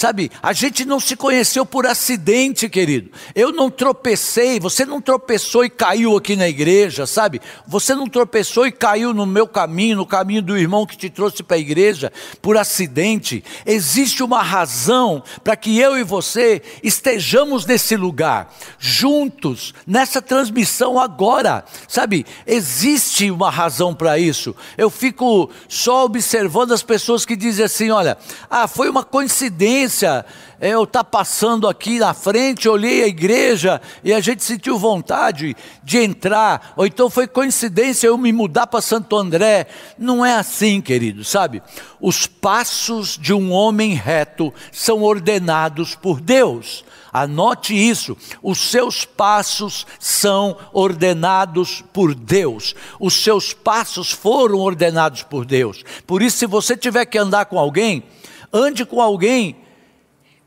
Sabe, 0.00 0.32
a 0.42 0.54
gente 0.54 0.86
não 0.86 0.98
se 0.98 1.14
conheceu 1.14 1.66
por 1.66 1.86
acidente, 1.86 2.70
querido. 2.70 3.10
Eu 3.34 3.52
não 3.52 3.70
tropecei, 3.70 4.58
você 4.58 4.86
não 4.86 4.98
tropeçou 4.98 5.62
e 5.62 5.68
caiu 5.68 6.16
aqui 6.16 6.36
na 6.36 6.48
igreja, 6.48 7.06
sabe? 7.06 7.38
Você 7.66 7.94
não 7.94 8.08
tropeçou 8.08 8.66
e 8.66 8.72
caiu 8.72 9.12
no 9.12 9.26
meu 9.26 9.46
caminho, 9.46 9.98
no 9.98 10.06
caminho 10.06 10.40
do 10.40 10.56
irmão 10.56 10.86
que 10.86 10.96
te 10.96 11.10
trouxe 11.10 11.42
para 11.42 11.58
a 11.58 11.60
igreja 11.60 12.10
por 12.40 12.56
acidente. 12.56 13.44
Existe 13.66 14.22
uma 14.22 14.42
razão 14.42 15.22
para 15.44 15.54
que 15.54 15.78
eu 15.78 15.98
e 15.98 16.02
você 16.02 16.62
estejamos 16.82 17.66
nesse 17.66 17.94
lugar, 17.94 18.50
juntos, 18.78 19.74
nessa 19.86 20.22
transmissão 20.22 20.98
agora, 20.98 21.62
sabe? 21.86 22.24
Existe 22.46 23.30
uma 23.30 23.50
razão 23.50 23.94
para 23.94 24.18
isso. 24.18 24.56
Eu 24.78 24.88
fico 24.88 25.50
só 25.68 26.06
observando 26.06 26.72
as 26.72 26.82
pessoas 26.82 27.26
que 27.26 27.36
dizem 27.36 27.66
assim: 27.66 27.90
olha, 27.90 28.16
ah, 28.48 28.66
foi 28.66 28.88
uma 28.88 29.04
coincidência 29.04 29.89
coincidência 29.90 30.24
eu 30.60 30.84
estar 30.84 31.02
tá 31.02 31.04
passando 31.04 31.66
aqui 31.66 31.98
na 31.98 32.12
frente, 32.12 32.68
olhei 32.68 33.02
a 33.02 33.06
igreja 33.06 33.80
e 34.04 34.12
a 34.12 34.20
gente 34.20 34.44
sentiu 34.44 34.78
vontade 34.78 35.56
de 35.82 35.98
entrar, 35.98 36.74
ou 36.76 36.86
então 36.86 37.08
foi 37.08 37.26
coincidência 37.26 38.06
eu 38.06 38.18
me 38.18 38.30
mudar 38.30 38.66
para 38.66 38.82
Santo 38.82 39.16
André. 39.16 39.66
Não 39.98 40.24
é 40.24 40.34
assim, 40.34 40.82
querido, 40.82 41.24
sabe? 41.24 41.62
Os 41.98 42.26
passos 42.26 43.16
de 43.18 43.32
um 43.32 43.50
homem 43.50 43.94
reto 43.94 44.52
são 44.70 45.02
ordenados 45.02 45.94
por 45.94 46.20
Deus. 46.20 46.84
Anote 47.10 47.74
isso: 47.74 48.16
os 48.42 48.58
seus 48.70 49.06
passos 49.06 49.86
são 49.98 50.56
ordenados 50.72 51.82
por 51.92 52.14
Deus, 52.14 52.74
os 53.00 53.14
seus 53.14 53.54
passos 53.54 54.12
foram 54.12 54.58
ordenados 54.58 55.22
por 55.22 55.46
Deus. 55.46 55.82
Por 56.06 56.20
isso, 56.20 56.36
se 56.36 56.46
você 56.46 56.76
tiver 56.76 57.06
que 57.06 57.18
andar 57.18 57.46
com 57.46 57.58
alguém, 57.58 58.04
ande 58.52 58.84
com 58.84 59.00
alguém 59.00 59.56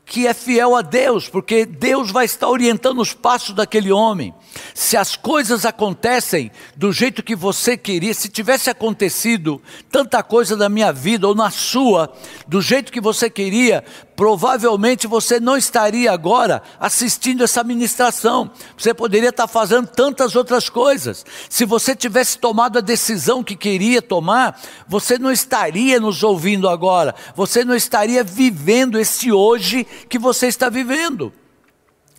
que 0.06 0.26
é 0.26 0.34
fiel 0.34 0.76
a 0.76 0.82
Deus, 0.82 1.28
porque 1.28 1.64
Deus 1.64 2.10
vai 2.10 2.26
estar 2.26 2.48
orientando 2.48 3.00
os 3.00 3.14
passos 3.14 3.54
daquele 3.54 3.90
homem. 3.90 4.34
Se 4.74 4.96
as 4.96 5.16
coisas 5.16 5.64
acontecem 5.64 6.50
do 6.76 6.92
jeito 6.92 7.22
que 7.22 7.34
você 7.34 7.76
queria, 7.76 8.12
se 8.12 8.28
tivesse 8.28 8.68
acontecido 8.68 9.60
tanta 9.90 10.22
coisa 10.22 10.56
na 10.56 10.68
minha 10.68 10.92
vida 10.92 11.26
ou 11.26 11.34
na 11.34 11.50
sua, 11.50 12.12
do 12.46 12.60
jeito 12.60 12.92
que 12.92 13.00
você 13.00 13.30
queria, 13.30 13.82
provavelmente 14.16 15.06
você 15.06 15.40
não 15.40 15.56
estaria 15.56 16.12
agora 16.12 16.62
assistindo 16.78 17.44
essa 17.44 17.64
ministração. 17.64 18.50
Você 18.76 18.94
poderia 18.94 19.30
estar 19.30 19.46
fazendo 19.46 19.86
tantas 19.86 20.36
outras 20.36 20.68
coisas. 20.68 21.24
Se 21.48 21.64
você 21.64 21.94
tivesse 21.94 22.38
tomado 22.38 22.78
a 22.78 22.82
decisão 22.82 23.42
que 23.42 23.56
queria 23.56 24.00
tomar, 24.00 24.60
você 24.86 25.18
não 25.18 25.30
estaria 25.30 25.98
nos 26.00 26.22
ouvindo 26.22 26.68
agora. 26.68 27.14
Você 27.34 27.64
não 27.64 27.74
estaria 27.74 28.22
vivendo 28.22 28.98
esse 28.98 29.32
hoje 29.32 29.86
que 30.08 30.18
você 30.18 30.46
está 30.46 30.68
vivendo 30.68 31.32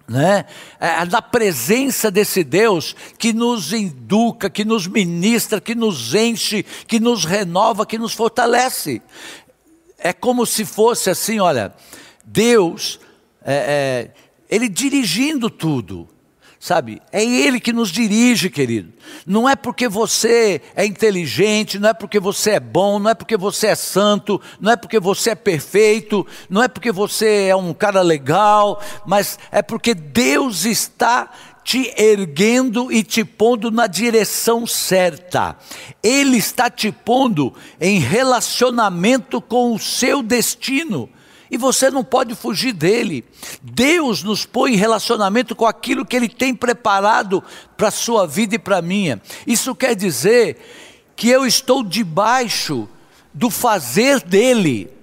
né? 0.07 0.45
É, 0.79 1.05
da 1.05 1.21
presença 1.21 2.11
desse 2.11 2.43
Deus 2.43 2.95
que 3.17 3.33
nos 3.33 3.73
educa, 3.73 4.49
que 4.49 4.63
nos 4.63 4.87
ministra, 4.87 5.59
que 5.59 5.73
nos 5.73 6.13
enche, 6.13 6.63
que 6.87 6.99
nos 6.99 7.25
renova, 7.25 7.85
que 7.85 7.97
nos 7.97 8.13
fortalece. 8.13 9.01
É 10.05 10.13
como 10.13 10.45
se 10.45 10.63
fosse 10.65 11.09
assim, 11.09 11.39
olha, 11.39 11.73
Deus, 12.23 12.99
é, 13.43 14.11
é, 14.13 14.55
Ele 14.55 14.69
dirigindo 14.69 15.49
tudo. 15.49 16.07
Sabe, 16.59 17.01
é 17.11 17.23
Ele 17.25 17.59
que 17.59 17.73
nos 17.73 17.89
dirige, 17.89 18.51
querido. 18.51 18.93
Não 19.25 19.49
é 19.49 19.55
porque 19.55 19.87
você 19.87 20.61
é 20.75 20.85
inteligente, 20.85 21.79
não 21.79 21.89
é 21.89 21.93
porque 21.95 22.19
você 22.19 22.51
é 22.51 22.59
bom, 22.59 22.99
não 22.99 23.09
é 23.09 23.15
porque 23.15 23.35
você 23.35 23.67
é 23.67 23.75
santo, 23.75 24.39
não 24.61 24.71
é 24.71 24.75
porque 24.75 24.99
você 24.99 25.31
é 25.31 25.35
perfeito, 25.35 26.23
não 26.51 26.61
é 26.61 26.67
porque 26.67 26.91
você 26.91 27.47
é 27.47 27.55
um 27.55 27.73
cara 27.73 28.03
legal, 28.03 28.79
mas 29.07 29.39
é 29.51 29.63
porque 29.63 29.95
Deus 29.95 30.65
está 30.65 31.31
te 31.65 31.91
erguendo 31.97 32.91
e 32.91 33.01
te 33.01 33.25
pondo 33.25 33.71
na 33.71 33.87
direção 33.87 34.67
certa. 34.67 35.57
Ele 36.03 36.37
está 36.37 36.69
te 36.69 36.91
pondo 36.91 37.51
em 37.81 37.99
relacionamento 37.99 39.41
com 39.41 39.73
o 39.73 39.79
seu 39.79 40.21
destino 40.21 41.09
e 41.49 41.57
você 41.57 41.89
não 41.89 42.03
pode 42.03 42.35
fugir 42.35 42.71
dele. 42.71 43.25
Deus 43.63 44.21
nos 44.21 44.45
põe 44.45 44.73
em 44.73 44.77
relacionamento 44.77 45.55
com 45.55 45.65
aquilo 45.65 46.05
que 46.05 46.15
ele 46.15 46.29
tem 46.29 46.53
preparado 46.53 47.43
para 47.75 47.87
a 47.87 47.91
sua 47.91 48.27
vida 48.27 48.55
e 48.55 48.59
para 48.59 48.77
a 48.77 48.81
minha. 48.81 49.19
Isso 49.47 49.73
quer 49.73 49.95
dizer 49.95 50.57
que 51.15 51.29
eu 51.29 51.47
estou 51.47 51.83
debaixo 51.83 52.87
do 53.33 53.49
fazer 53.49 54.21
dele. 54.21 54.94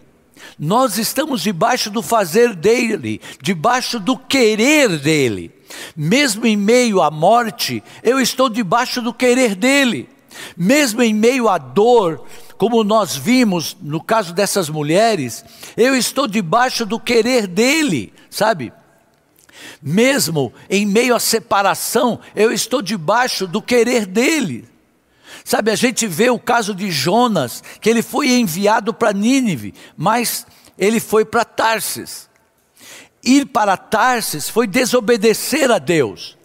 Nós 0.59 0.99
estamos 0.99 1.43
debaixo 1.43 1.91
do 1.91 2.03
fazer 2.03 2.55
dele, 2.55 3.21
debaixo 3.41 3.99
do 3.99 4.17
querer 4.17 4.99
dele. 4.99 5.51
Mesmo 5.97 6.47
em 6.47 6.57
meio 6.57 7.01
à 7.01 7.11
morte, 7.11 7.83
eu 8.03 8.21
estou 8.21 8.49
debaixo 8.49 9.01
do 9.01 9.13
querer 9.13 9.55
dele. 9.55 10.09
Mesmo 10.57 11.03
em 11.03 11.13
meio 11.13 11.49
à 11.49 11.59
dor, 11.59 12.25
como 12.57 12.85
nós 12.85 13.17
vimos 13.17 13.77
no 13.81 14.03
caso 14.03 14.33
dessas 14.33 14.69
mulheres, 14.69 15.45
eu 15.77 15.97
estou 15.97 16.29
debaixo 16.29 16.87
do 16.87 16.99
querer 16.99 17.47
dele, 17.47 18.13
sabe? 18.31 18.73
Mesmo 19.83 20.53
em 20.71 20.87
meio 20.87 21.15
à 21.15 21.21
separação, 21.21 22.21
eu 22.37 22.53
estou 22.53 22.81
debaixo 22.81 23.47
do 23.47 23.61
querer 23.61 24.07
dele. 24.07 24.72
Sabe, 25.45 25.71
a 25.71 25.75
gente 25.75 26.07
vê 26.07 26.31
o 26.31 26.39
caso 26.39 26.75
de 26.75 26.91
Jonas, 26.91 27.63
que 27.81 27.91
ele 27.91 28.03
foi 28.03 28.31
enviado 28.31 28.95
para 28.95 29.13
Nínive, 29.13 29.75
mas 29.97 30.47
ele 30.79 31.01
foi 31.01 31.25
para 31.25 31.45
Tarsis. 31.45 32.29
Ir 33.25 33.47
para 33.47 33.77
Tarsis 33.77 34.49
foi 34.49 34.67
desobedecer 34.67 35.71
a 35.71 35.79
Deus. 35.79 36.37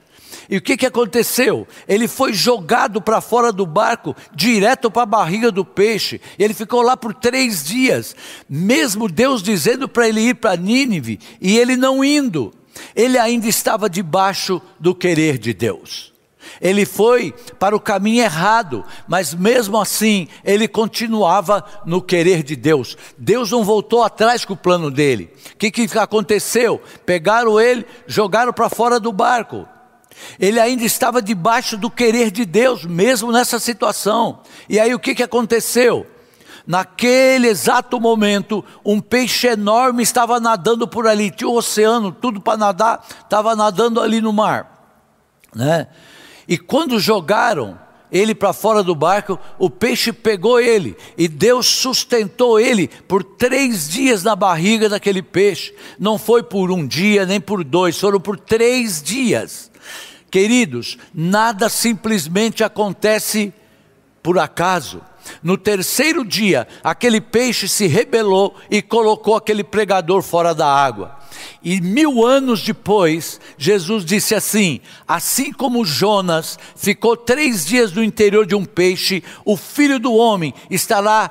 E 0.50 0.58
o 0.58 0.62
que, 0.62 0.78
que 0.78 0.86
aconteceu? 0.86 1.68
Ele 1.88 2.08
foi 2.08 2.32
jogado 2.34 3.02
para 3.02 3.20
fora 3.20 3.52
do 3.52 3.66
barco, 3.66 4.16
direto 4.34 4.90
para 4.90 5.04
a 5.04 5.06
barriga 5.06 5.52
do 5.52 5.66
peixe. 5.66 6.22
E 6.40 6.44
ele 6.44 6.54
ficou 6.54 6.82
lá 6.82 6.96
por 6.96 7.14
três 7.14 7.66
dias, 7.66 8.16
mesmo 8.50 9.10
Deus 9.10 9.44
dizendo 9.44 9.90
para 9.90 10.08
ele 10.08 10.22
ir 10.22 10.36
para 10.36 10.56
Nínive, 10.56 11.20
e 11.42 11.58
ele 11.58 11.76
não 11.76 12.04
indo. 12.04 12.54
Ele 12.96 13.18
ainda 13.18 13.48
estava 13.48 13.90
debaixo 13.90 14.62
do 14.80 14.96
querer 14.96 15.38
de 15.38 15.54
Deus. 15.54 16.14
Ele 16.62 16.86
foi 16.86 17.34
para 17.60 17.76
o 17.76 17.80
caminho 17.80 18.24
errado, 18.24 18.84
mas 19.08 19.34
mesmo 19.34 19.80
assim 19.80 20.28
ele 20.44 20.68
continuava 20.68 21.64
no 21.86 22.02
querer 22.02 22.44
de 22.44 22.56
Deus. 22.56 22.98
Deus 23.18 23.52
não 23.52 23.64
voltou 23.64 24.04
atrás 24.04 24.46
com 24.46 24.54
o 24.54 24.58
plano 24.58 24.90
dele. 24.92 25.34
O 25.54 25.58
que, 25.58 25.72
que 25.72 25.98
aconteceu? 25.98 26.82
Pegaram 27.06 27.60
ele, 27.60 27.86
jogaram 28.06 28.54
para 28.54 28.70
fora 28.70 29.00
do 29.00 29.12
barco. 29.12 29.68
Ele 30.40 30.60
ainda 30.60 30.84
estava 30.84 31.22
debaixo 31.22 31.78
do 31.78 31.90
querer 31.90 32.32
de 32.32 32.46
Deus, 32.46 32.86
mesmo 32.86 33.32
nessa 33.32 33.60
situação. 33.60 34.42
E 34.68 34.80
aí 34.80 34.94
o 34.94 35.00
que, 35.00 35.16
que 35.16 35.24
aconteceu? 35.24 36.06
Naquele 36.66 37.48
exato 37.48 38.00
momento, 38.00 38.64
um 38.84 39.00
peixe 39.00 39.48
enorme 39.48 40.04
estava 40.04 40.38
nadando 40.38 40.86
por 40.86 41.08
ali, 41.08 41.32
tinha 41.32 41.48
o 41.48 41.54
um 41.54 41.58
oceano, 41.58 42.12
tudo 42.12 42.42
para 42.42 42.58
nadar, 42.58 43.06
estava 43.24 43.56
nadando 43.56 44.02
ali 44.02 44.20
no 44.20 44.34
mar. 44.34 45.00
Né? 45.56 45.88
E 46.48 46.58
quando 46.58 47.00
jogaram 47.00 47.78
ele 48.12 48.34
para 48.34 48.54
fora 48.54 48.82
do 48.82 48.96
barco, 48.96 49.38
o 49.60 49.70
peixe 49.70 50.14
pegou 50.14 50.60
ele 50.60 50.96
e 51.18 51.28
Deus 51.28 51.66
sustentou 51.66 52.60
ele 52.60 52.88
por 53.08 53.24
três 53.24 53.90
dias 53.90 54.24
na 54.24 54.36
barriga 54.36 54.88
daquele 54.88 55.22
peixe. 55.22 55.74
Não 56.00 56.18
foi 56.18 56.42
por 56.42 56.72
um 56.72 56.88
dia 56.88 57.26
nem 57.26 57.42
por 57.42 57.64
dois, 57.64 58.00
foram 58.00 58.20
por 58.20 58.40
três 58.40 59.02
dias. 59.02 59.70
Queridos, 60.32 60.98
nada 61.14 61.70
simplesmente 61.70 62.64
acontece 62.64 63.54
por 64.24 64.40
acaso. 64.40 65.02
No 65.44 65.58
terceiro 65.58 66.24
dia, 66.24 66.68
aquele 66.82 67.20
peixe 67.20 67.68
se 67.68 67.88
rebelou 67.88 68.56
e 68.72 68.82
colocou 68.82 69.36
aquele 69.36 69.64
pregador 69.64 70.22
fora 70.22 70.56
da 70.56 70.68
água. 70.68 71.17
E 71.70 71.82
mil 71.82 72.26
anos 72.26 72.64
depois, 72.64 73.42
Jesus 73.58 74.06
disse 74.06 74.34
assim: 74.34 74.80
Assim 75.06 75.52
como 75.52 75.84
Jonas 75.84 76.58
ficou 76.78 77.18
três 77.18 77.66
dias 77.66 77.92
no 77.92 78.02
interior 78.02 78.46
de 78.46 78.56
um 78.56 78.64
peixe, 78.64 79.22
o 79.44 79.58
filho 79.58 80.00
do 80.00 80.14
homem 80.14 80.54
estará 80.70 81.30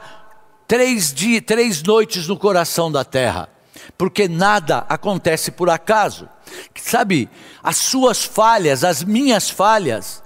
três, 0.69 1.11
dias, 1.11 1.43
três 1.47 1.83
noites 1.83 2.29
no 2.29 2.37
coração 2.37 2.93
da 2.93 3.03
terra. 3.03 3.49
Porque 3.97 4.29
nada 4.29 4.85
acontece 4.91 5.51
por 5.51 5.71
acaso. 5.71 6.29
Sabe, 6.75 7.31
as 7.63 7.79
suas 7.79 8.23
falhas, 8.23 8.85
as 8.85 9.03
minhas 9.03 9.49
falhas, 9.49 10.23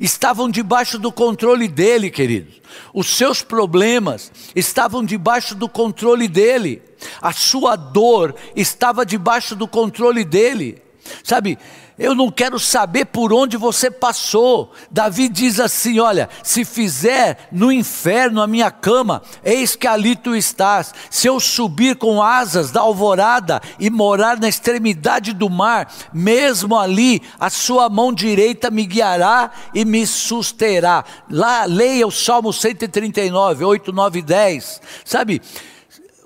estavam 0.00 0.50
debaixo 0.50 0.98
do 0.98 1.12
controle 1.12 1.68
dele, 1.68 2.10
queridos. 2.10 2.60
Os 2.92 3.08
seus 3.08 3.42
problemas 3.42 4.30
estavam 4.54 5.04
debaixo 5.04 5.54
do 5.54 5.68
controle 5.68 6.28
dele. 6.28 6.82
A 7.20 7.32
sua 7.32 7.76
dor 7.76 8.34
estava 8.54 9.04
debaixo 9.04 9.54
do 9.54 9.66
controle 9.66 10.24
dele. 10.24 10.82
Sabe, 11.22 11.58
eu 11.98 12.14
não 12.14 12.30
quero 12.30 12.58
saber 12.58 13.06
por 13.06 13.32
onde 13.32 13.56
você 13.56 13.90
passou. 13.90 14.72
Davi 14.90 15.28
diz 15.28 15.58
assim: 15.58 15.98
Olha, 15.98 16.28
se 16.42 16.64
fizer 16.64 17.48
no 17.50 17.72
inferno 17.72 18.40
a 18.40 18.46
minha 18.46 18.70
cama, 18.70 19.22
eis 19.44 19.74
que 19.74 19.86
ali 19.86 20.14
tu 20.14 20.36
estás. 20.36 20.94
Se 21.10 21.26
eu 21.26 21.40
subir 21.40 21.96
com 21.96 22.22
asas 22.22 22.70
da 22.70 22.80
alvorada 22.80 23.60
e 23.80 23.90
morar 23.90 24.38
na 24.38 24.48
extremidade 24.48 25.32
do 25.32 25.50
mar, 25.50 25.92
mesmo 26.12 26.78
ali 26.78 27.20
a 27.40 27.50
sua 27.50 27.88
mão 27.88 28.12
direita 28.12 28.70
me 28.70 28.86
guiará 28.86 29.50
e 29.74 29.84
me 29.84 30.06
susterá. 30.06 31.04
Lá, 31.28 31.64
leia 31.64 32.06
o 32.06 32.12
Salmo 32.12 32.52
139, 32.52 33.64
8, 33.64 33.92
9 33.92 34.18
e 34.20 34.22
10. 34.22 34.80
Sabe? 35.04 35.42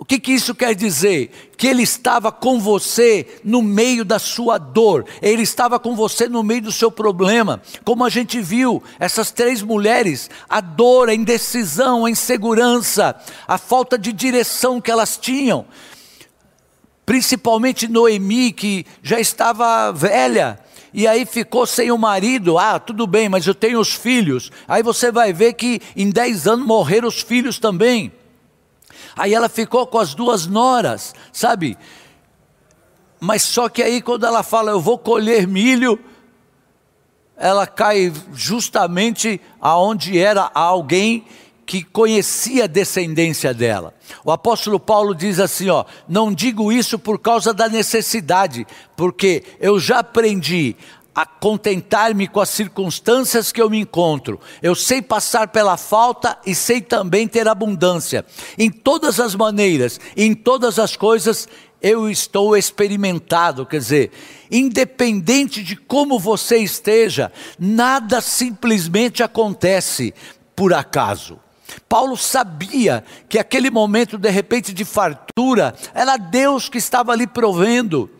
O 0.02 0.04
que, 0.04 0.18
que 0.18 0.32
isso 0.32 0.52
quer 0.52 0.74
dizer? 0.74 1.52
Que 1.56 1.68
Ele 1.68 1.84
estava 1.84 2.32
com 2.32 2.58
você 2.58 3.38
no 3.44 3.62
meio 3.62 4.04
da 4.04 4.18
sua 4.18 4.58
dor, 4.58 5.06
Ele 5.22 5.42
estava 5.42 5.78
com 5.78 5.94
você 5.94 6.28
no 6.28 6.42
meio 6.42 6.62
do 6.62 6.72
seu 6.72 6.90
problema. 6.90 7.62
Como 7.84 8.04
a 8.04 8.10
gente 8.10 8.40
viu, 8.40 8.82
essas 8.98 9.30
três 9.30 9.62
mulheres, 9.62 10.28
a 10.50 10.60
dor, 10.60 11.08
a 11.08 11.14
indecisão, 11.14 12.04
a 12.04 12.10
insegurança, 12.10 13.14
a 13.46 13.56
falta 13.56 13.96
de 13.96 14.12
direção 14.12 14.80
que 14.80 14.90
elas 14.90 15.16
tinham, 15.16 15.66
principalmente 17.06 17.86
Noemi, 17.86 18.50
que 18.50 18.84
já 19.04 19.20
estava 19.20 19.92
velha, 19.92 20.58
e 20.92 21.06
aí 21.06 21.24
ficou 21.24 21.64
sem 21.64 21.92
o 21.92 21.96
marido. 21.96 22.58
Ah, 22.58 22.80
tudo 22.80 23.06
bem, 23.06 23.28
mas 23.28 23.46
eu 23.46 23.54
tenho 23.54 23.78
os 23.78 23.92
filhos. 23.94 24.50
Aí 24.66 24.82
você 24.82 25.12
vai 25.12 25.32
ver 25.32 25.52
que 25.52 25.80
em 25.94 26.10
dez 26.10 26.48
anos 26.48 26.66
morreram 26.66 27.06
os 27.06 27.20
filhos 27.20 27.60
também. 27.60 28.10
Aí 29.16 29.34
ela 29.34 29.48
ficou 29.48 29.86
com 29.86 29.98
as 29.98 30.14
duas 30.14 30.46
noras, 30.46 31.14
sabe? 31.32 31.76
Mas 33.20 33.42
só 33.42 33.68
que 33.68 33.82
aí 33.82 34.02
quando 34.02 34.26
ela 34.26 34.42
fala, 34.42 34.70
eu 34.72 34.80
vou 34.80 34.98
colher 34.98 35.46
milho, 35.46 35.98
ela 37.36 37.66
cai 37.66 38.12
justamente 38.32 39.40
aonde 39.60 40.18
era 40.18 40.50
alguém 40.54 41.24
que 41.64 41.82
conhecia 41.82 42.64
a 42.64 42.66
descendência 42.66 43.54
dela. 43.54 43.94
O 44.24 44.32
apóstolo 44.32 44.78
Paulo 44.78 45.14
diz 45.14 45.38
assim, 45.40 45.70
ó: 45.70 45.84
"Não 46.08 46.32
digo 46.32 46.72
isso 46.72 46.98
por 46.98 47.18
causa 47.18 47.54
da 47.54 47.68
necessidade, 47.68 48.66
porque 48.96 49.44
eu 49.60 49.78
já 49.78 50.00
aprendi 50.00 50.76
a 51.14 51.26
contentar-me 51.26 52.26
com 52.26 52.40
as 52.40 52.48
circunstâncias 52.48 53.52
que 53.52 53.60
eu 53.60 53.68
me 53.68 53.80
encontro. 53.80 54.40
Eu 54.62 54.74
sei 54.74 55.02
passar 55.02 55.48
pela 55.48 55.76
falta 55.76 56.38
e 56.46 56.54
sei 56.54 56.80
também 56.80 57.28
ter 57.28 57.46
abundância. 57.46 58.24
Em 58.58 58.70
todas 58.70 59.20
as 59.20 59.34
maneiras, 59.34 60.00
em 60.16 60.34
todas 60.34 60.78
as 60.78 60.96
coisas, 60.96 61.46
eu 61.82 62.08
estou 62.08 62.56
experimentado. 62.56 63.66
Quer 63.66 63.78
dizer, 63.78 64.10
independente 64.50 65.62
de 65.62 65.76
como 65.76 66.18
você 66.18 66.58
esteja, 66.58 67.30
nada 67.58 68.20
simplesmente 68.20 69.22
acontece 69.22 70.14
por 70.56 70.72
acaso. 70.72 71.38
Paulo 71.88 72.16
sabia 72.16 73.04
que 73.28 73.38
aquele 73.38 73.70
momento 73.70 74.16
de 74.16 74.30
repente 74.30 74.72
de 74.72 74.84
fartura 74.84 75.74
era 75.94 76.16
Deus 76.16 76.68
que 76.68 76.78
estava 76.78 77.12
ali 77.12 77.26
provendo. 77.26 78.10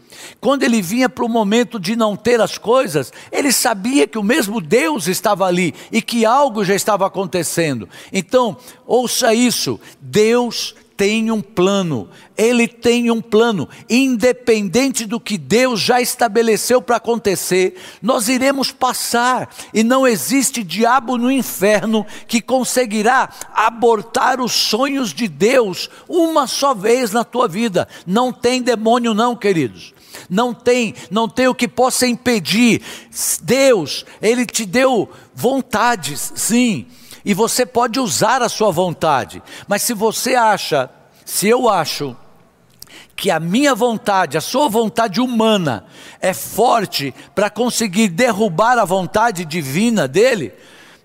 Quando 0.40 0.62
ele 0.62 0.82
vinha 0.82 1.08
para 1.08 1.24
o 1.24 1.28
momento 1.28 1.78
de 1.78 1.96
não 1.96 2.16
ter 2.16 2.40
as 2.40 2.58
coisas, 2.58 3.12
ele 3.30 3.52
sabia 3.52 4.06
que 4.06 4.18
o 4.18 4.22
mesmo 4.22 4.60
Deus 4.60 5.06
estava 5.06 5.46
ali 5.46 5.74
e 5.90 6.02
que 6.02 6.24
algo 6.24 6.64
já 6.64 6.74
estava 6.74 7.06
acontecendo. 7.06 7.88
Então, 8.12 8.56
ouça 8.86 9.34
isso: 9.34 9.80
Deus 10.00 10.74
tem 11.02 11.32
um 11.32 11.40
plano, 11.40 12.08
Ele 12.36 12.68
tem 12.68 13.10
um 13.10 13.20
plano, 13.20 13.68
independente 13.90 15.04
do 15.04 15.18
que 15.18 15.36
Deus 15.36 15.80
já 15.80 16.00
estabeleceu 16.00 16.80
para 16.80 16.94
acontecer, 16.94 17.74
nós 18.00 18.28
iremos 18.28 18.70
passar, 18.70 19.52
e 19.74 19.82
não 19.82 20.06
existe 20.06 20.62
diabo 20.62 21.18
no 21.18 21.28
inferno 21.28 22.06
que 22.28 22.40
conseguirá 22.40 23.28
abortar 23.52 24.40
os 24.40 24.52
sonhos 24.52 25.12
de 25.12 25.26
Deus 25.26 25.90
uma 26.08 26.46
só 26.46 26.72
vez 26.72 27.10
na 27.10 27.24
tua 27.24 27.48
vida. 27.48 27.88
Não 28.06 28.32
tem 28.32 28.62
demônio, 28.62 29.12
não, 29.12 29.34
queridos 29.34 29.92
não 30.28 30.54
tem, 30.54 30.94
não 31.10 31.28
tem 31.28 31.48
o 31.48 31.54
que 31.54 31.68
possa 31.68 32.06
impedir. 32.06 32.82
Deus, 33.42 34.04
Ele 34.20 34.46
te 34.46 34.64
deu 34.64 35.10
vontades, 35.34 36.32
sim, 36.34 36.86
e 37.24 37.34
você 37.34 37.64
pode 37.64 38.00
usar 38.00 38.42
a 38.42 38.48
sua 38.48 38.70
vontade, 38.70 39.42
mas 39.68 39.82
se 39.82 39.94
você 39.94 40.34
acha, 40.34 40.90
se 41.24 41.48
eu 41.48 41.68
acho, 41.68 42.16
que 43.14 43.30
a 43.30 43.38
minha 43.38 43.74
vontade, 43.74 44.36
a 44.36 44.40
sua 44.40 44.68
vontade 44.68 45.20
humana 45.20 45.84
é 46.20 46.34
forte 46.34 47.14
para 47.34 47.48
conseguir 47.48 48.08
derrubar 48.08 48.78
a 48.78 48.84
vontade 48.84 49.44
divina 49.44 50.08
dele, 50.08 50.52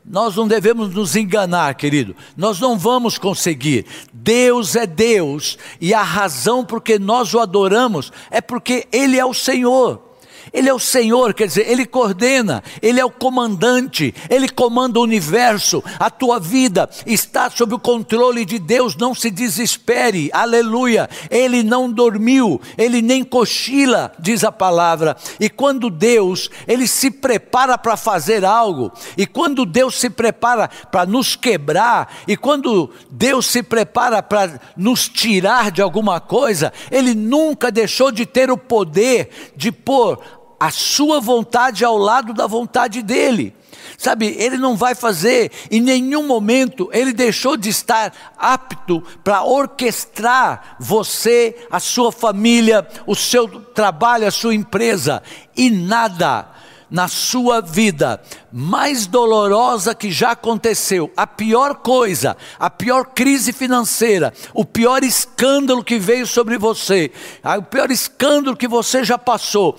nós 0.08 0.36
não 0.36 0.48
devemos 0.48 0.94
nos 0.94 1.16
enganar, 1.18 1.76
querido. 1.76 2.16
Nós 2.36 2.60
não 2.60 2.78
vamos 2.78 3.18
conseguir. 3.18 3.86
Deus 4.14 4.76
é 4.76 4.88
Deus 4.88 5.58
e 5.82 5.94
a 5.94 6.02
razão 6.02 6.64
por 6.64 6.82
que 6.82 6.98
nós 6.98 7.34
o 7.34 7.40
adoramos 7.40 8.12
é 8.32 8.40
porque 8.40 8.88
Ele 8.92 9.20
é 9.20 9.26
o 9.26 9.34
Senhor. 9.34 10.07
Ele 10.54 10.70
é 10.70 10.74
o 10.74 10.80
Senhor, 10.80 11.34
quer 11.34 11.48
dizer, 11.48 11.70
Ele 11.70 11.86
coordena, 11.86 12.64
Ele 12.82 13.00
é 13.00 13.06
o 13.06 13.12
comandante, 13.12 14.14
Ele 14.30 14.48
comanda 14.50 15.00
o 15.00 15.04
universo, 15.04 15.84
a 16.00 16.10
tua 16.10 16.40
vida 16.40 16.90
está 17.06 17.50
sob 17.50 17.76
o 17.76 17.80
controle 17.80 18.46
de 18.46 18.60
Deus, 18.60 18.96
não 18.96 19.14
se 19.14 19.30
desespere, 19.30 20.30
aleluia. 20.34 21.10
Ele 21.30 21.64
não 21.64 21.92
dormiu, 21.92 22.62
Ele 22.78 23.02
nem 23.02 23.24
cochila, 23.24 24.12
diz 24.20 24.44
a 24.44 24.52
palavra. 24.52 25.16
E 25.40 25.50
quando 25.50 25.90
Deus, 25.90 26.50
Ele 26.68 26.88
se 26.88 27.12
prepara 27.12 27.78
para 27.78 27.98
fazer 27.98 28.46
algo, 28.46 28.92
e 29.18 29.26
quando 29.26 29.66
Deus 29.66 30.00
se 30.00 30.10
prepara 30.10 30.70
para 30.92 31.06
nos 31.06 31.36
quebrar, 31.36 32.14
e 32.28 32.36
quando 32.36 32.90
Deus 33.10 33.48
se 33.48 33.64
prepara 33.64 34.22
para 34.22 34.60
nos 34.76 35.08
tirar 35.08 35.72
de 35.72 35.82
alguma 35.82 36.20
coisa, 36.20 36.72
Ele 36.92 37.14
nunca 37.14 37.72
deixou 37.72 38.12
de 38.12 38.26
ter 38.26 38.52
o 38.52 38.58
poder 38.58 39.30
de 39.56 39.72
pôr 39.72 40.20
a 40.60 40.72
sua 40.72 41.20
vontade 41.20 41.86
ao 41.86 41.98
lado 41.98 42.34
da 42.34 42.48
vontade 42.48 43.02
dele. 43.02 43.54
Sabe, 43.98 44.36
ele 44.38 44.58
não 44.58 44.76
vai 44.76 44.94
fazer, 44.94 45.52
em 45.72 45.82
nenhum 45.82 46.28
momento 46.28 46.88
ele 46.94 47.12
deixou 47.12 47.58
de 47.58 47.70
estar 47.70 48.14
apto 48.38 49.02
para 49.24 49.44
orquestrar 49.44 50.78
você, 50.80 51.56
a 51.72 51.80
sua 51.80 52.12
família, 52.12 52.88
o 53.08 53.16
seu 53.16 53.48
trabalho, 53.48 54.28
a 54.28 54.32
sua 54.32 54.54
empresa, 54.54 55.24
e 55.56 55.72
nada 55.72 56.48
na 56.90 57.08
sua 57.08 57.60
vida 57.60 58.22
mais 58.52 59.08
dolorosa 59.08 59.94
que 59.94 60.12
já 60.12 60.32
aconteceu, 60.32 61.12
a 61.18 61.28
pior 61.28 61.76
coisa, 61.76 62.38
a 62.60 62.70
pior 62.70 63.06
crise 63.14 63.52
financeira, 63.52 64.34
o 64.54 64.64
pior 64.64 65.04
escândalo 65.04 65.84
que 65.84 66.00
veio 66.00 66.26
sobre 66.26 66.58
você, 66.58 67.12
o 67.58 67.64
pior 67.64 67.92
escândalo 67.92 68.56
que 68.56 68.68
você 68.68 69.04
já 69.04 69.18
passou, 69.18 69.78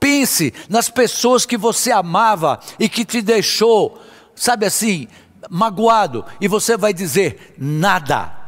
Pense 0.00 0.52
nas 0.68 0.88
pessoas 0.88 1.44
que 1.44 1.58
você 1.58 1.92
amava 1.92 2.58
e 2.78 2.88
que 2.88 3.04
te 3.04 3.20
deixou, 3.20 4.00
sabe 4.34 4.64
assim, 4.64 5.06
magoado, 5.50 6.24
e 6.40 6.48
você 6.48 6.74
vai 6.74 6.94
dizer 6.94 7.54
nada. 7.58 8.40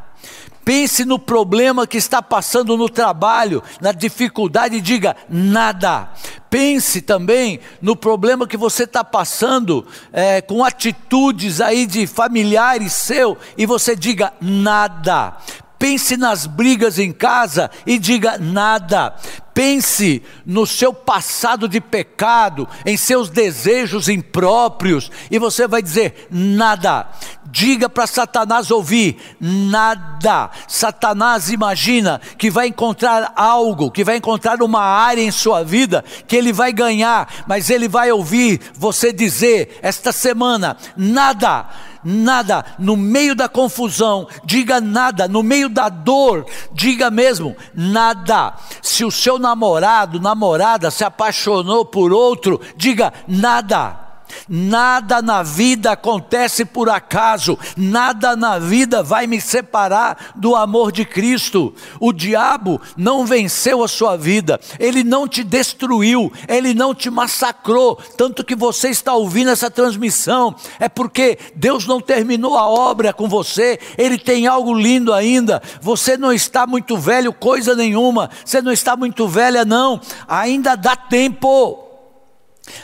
Pense 0.64 1.04
no 1.04 1.18
problema 1.18 1.86
que 1.86 1.98
está 1.98 2.22
passando 2.22 2.76
no 2.76 2.88
trabalho, 2.88 3.62
na 3.80 3.90
dificuldade, 3.90 4.76
e 4.76 4.80
diga 4.80 5.16
nada. 5.28 6.08
Pense 6.48 7.02
também 7.02 7.58
no 7.80 7.96
problema 7.96 8.46
que 8.46 8.56
você 8.56 8.84
está 8.84 9.02
passando 9.02 9.84
é, 10.12 10.40
com 10.40 10.64
atitudes 10.64 11.60
aí 11.60 11.84
de 11.84 12.06
familiares 12.06 12.92
seu, 12.92 13.36
e 13.58 13.66
você 13.66 13.96
diga 13.96 14.32
nada. 14.40 15.36
Pense 15.82 16.16
nas 16.16 16.46
brigas 16.46 16.96
em 16.96 17.10
casa 17.10 17.68
e 17.84 17.98
diga 17.98 18.38
nada. 18.38 19.16
Pense 19.52 20.22
no 20.46 20.64
seu 20.64 20.94
passado 20.94 21.68
de 21.68 21.80
pecado, 21.80 22.68
em 22.86 22.96
seus 22.96 23.28
desejos 23.28 24.08
impróprios, 24.08 25.10
e 25.28 25.40
você 25.40 25.66
vai 25.66 25.82
dizer 25.82 26.28
nada. 26.30 27.08
Diga 27.46 27.88
para 27.88 28.06
Satanás 28.06 28.70
ouvir 28.70 29.16
nada. 29.40 30.50
Satanás 30.68 31.50
imagina 31.50 32.20
que 32.38 32.48
vai 32.48 32.68
encontrar 32.68 33.32
algo, 33.34 33.90
que 33.90 34.04
vai 34.04 34.18
encontrar 34.18 34.62
uma 34.62 34.82
área 34.82 35.20
em 35.20 35.32
sua 35.32 35.64
vida 35.64 36.04
que 36.28 36.36
ele 36.36 36.52
vai 36.52 36.72
ganhar, 36.72 37.28
mas 37.48 37.70
ele 37.70 37.88
vai 37.88 38.12
ouvir 38.12 38.60
você 38.74 39.12
dizer 39.12 39.80
esta 39.82 40.12
semana 40.12 40.76
nada 40.96 41.66
nada, 42.04 42.64
no 42.78 42.96
meio 42.96 43.34
da 43.34 43.48
confusão, 43.48 44.26
diga 44.44 44.80
nada, 44.80 45.28
no 45.28 45.42
meio 45.42 45.68
da 45.68 45.88
dor, 45.88 46.46
diga 46.72 47.10
mesmo 47.10 47.56
nada. 47.74 48.54
Se 48.80 49.04
o 49.04 49.10
seu 49.10 49.38
namorado, 49.38 50.20
namorada 50.20 50.90
se 50.90 51.04
apaixonou 51.04 51.84
por 51.84 52.12
outro, 52.12 52.60
diga 52.76 53.12
nada. 53.26 54.01
Nada 54.48 55.22
na 55.22 55.42
vida 55.42 55.92
acontece 55.92 56.64
por 56.64 56.88
acaso, 56.88 57.58
nada 57.76 58.36
na 58.36 58.58
vida 58.58 59.02
vai 59.02 59.26
me 59.26 59.40
separar 59.40 60.32
do 60.34 60.54
amor 60.54 60.92
de 60.92 61.04
Cristo. 61.04 61.74
O 62.00 62.12
diabo 62.12 62.80
não 62.96 63.24
venceu 63.24 63.82
a 63.82 63.88
sua 63.88 64.16
vida, 64.16 64.60
ele 64.78 65.04
não 65.04 65.26
te 65.28 65.42
destruiu, 65.42 66.32
ele 66.48 66.74
não 66.74 66.94
te 66.94 67.10
massacrou. 67.10 67.96
Tanto 68.16 68.44
que 68.44 68.54
você 68.54 68.88
está 68.88 69.14
ouvindo 69.14 69.50
essa 69.50 69.70
transmissão, 69.70 70.54
é 70.78 70.88
porque 70.88 71.38
Deus 71.54 71.86
não 71.86 72.00
terminou 72.00 72.56
a 72.56 72.68
obra 72.68 73.12
com 73.12 73.28
você, 73.28 73.78
ele 73.96 74.18
tem 74.18 74.46
algo 74.46 74.74
lindo 74.74 75.12
ainda. 75.12 75.62
Você 75.80 76.16
não 76.16 76.32
está 76.32 76.66
muito 76.66 76.96
velho, 76.96 77.32
coisa 77.32 77.74
nenhuma, 77.74 78.30
você 78.44 78.60
não 78.60 78.72
está 78.72 78.96
muito 78.96 79.26
velha, 79.28 79.64
não, 79.64 80.00
ainda 80.26 80.74
dá 80.74 80.96
tempo. 80.96 81.81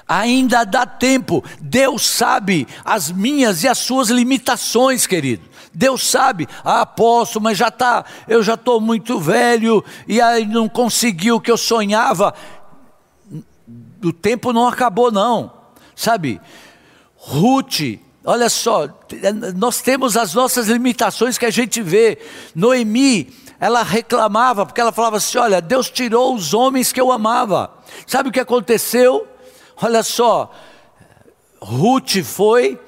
Ainda 0.07 0.64
dá 0.64 0.87
tempo, 0.87 1.44
Deus 1.61 2.07
sabe 2.07 2.66
as 2.85 3.11
minhas 3.11 3.62
e 3.62 3.68
as 3.68 3.79
suas 3.79 4.09
limitações, 4.09 5.07
querido. 5.07 5.48
Deus 5.72 6.09
sabe, 6.09 6.48
ah, 6.64 6.85
posso, 6.85 7.40
mas 7.40 7.57
já 7.57 7.70
tá, 7.70 8.05
eu 8.27 8.42
já 8.42 8.55
estou 8.55 8.81
muito 8.81 9.20
velho 9.20 9.85
e 10.07 10.20
aí 10.20 10.44
não 10.44 10.68
consegui 10.68 11.31
o 11.31 11.40
que 11.40 11.51
eu 11.51 11.57
sonhava. 11.57 12.35
O 14.03 14.12
tempo 14.12 14.53
não 14.53 14.66
acabou, 14.66 15.12
não, 15.12 15.53
sabe? 15.94 16.40
Ruth, 17.16 17.98
olha 18.24 18.48
só, 18.48 18.88
nós 19.57 19.81
temos 19.81 20.16
as 20.16 20.35
nossas 20.35 20.68
limitações 20.68 21.37
que 21.37 21.46
a 21.46 21.51
gente 21.51 21.83
vê. 21.83 22.18
Noemi, 22.55 23.33
ela 23.61 23.83
reclamava, 23.83 24.64
porque 24.64 24.81
ela 24.81 24.92
falava 24.92 25.16
assim: 25.16 25.38
olha, 25.38 25.61
Deus 25.61 25.90
tirou 25.90 26.35
os 26.35 26.55
homens 26.55 26.92
que 26.92 27.01
eu 27.01 27.11
amava. 27.11 27.72
Sabe 28.07 28.29
o 28.29 28.33
que 28.33 28.40
aconteceu? 28.40 29.27
Olha 29.80 30.02
só, 30.02 30.52
Ruth 31.60 32.22
foi 32.24 32.78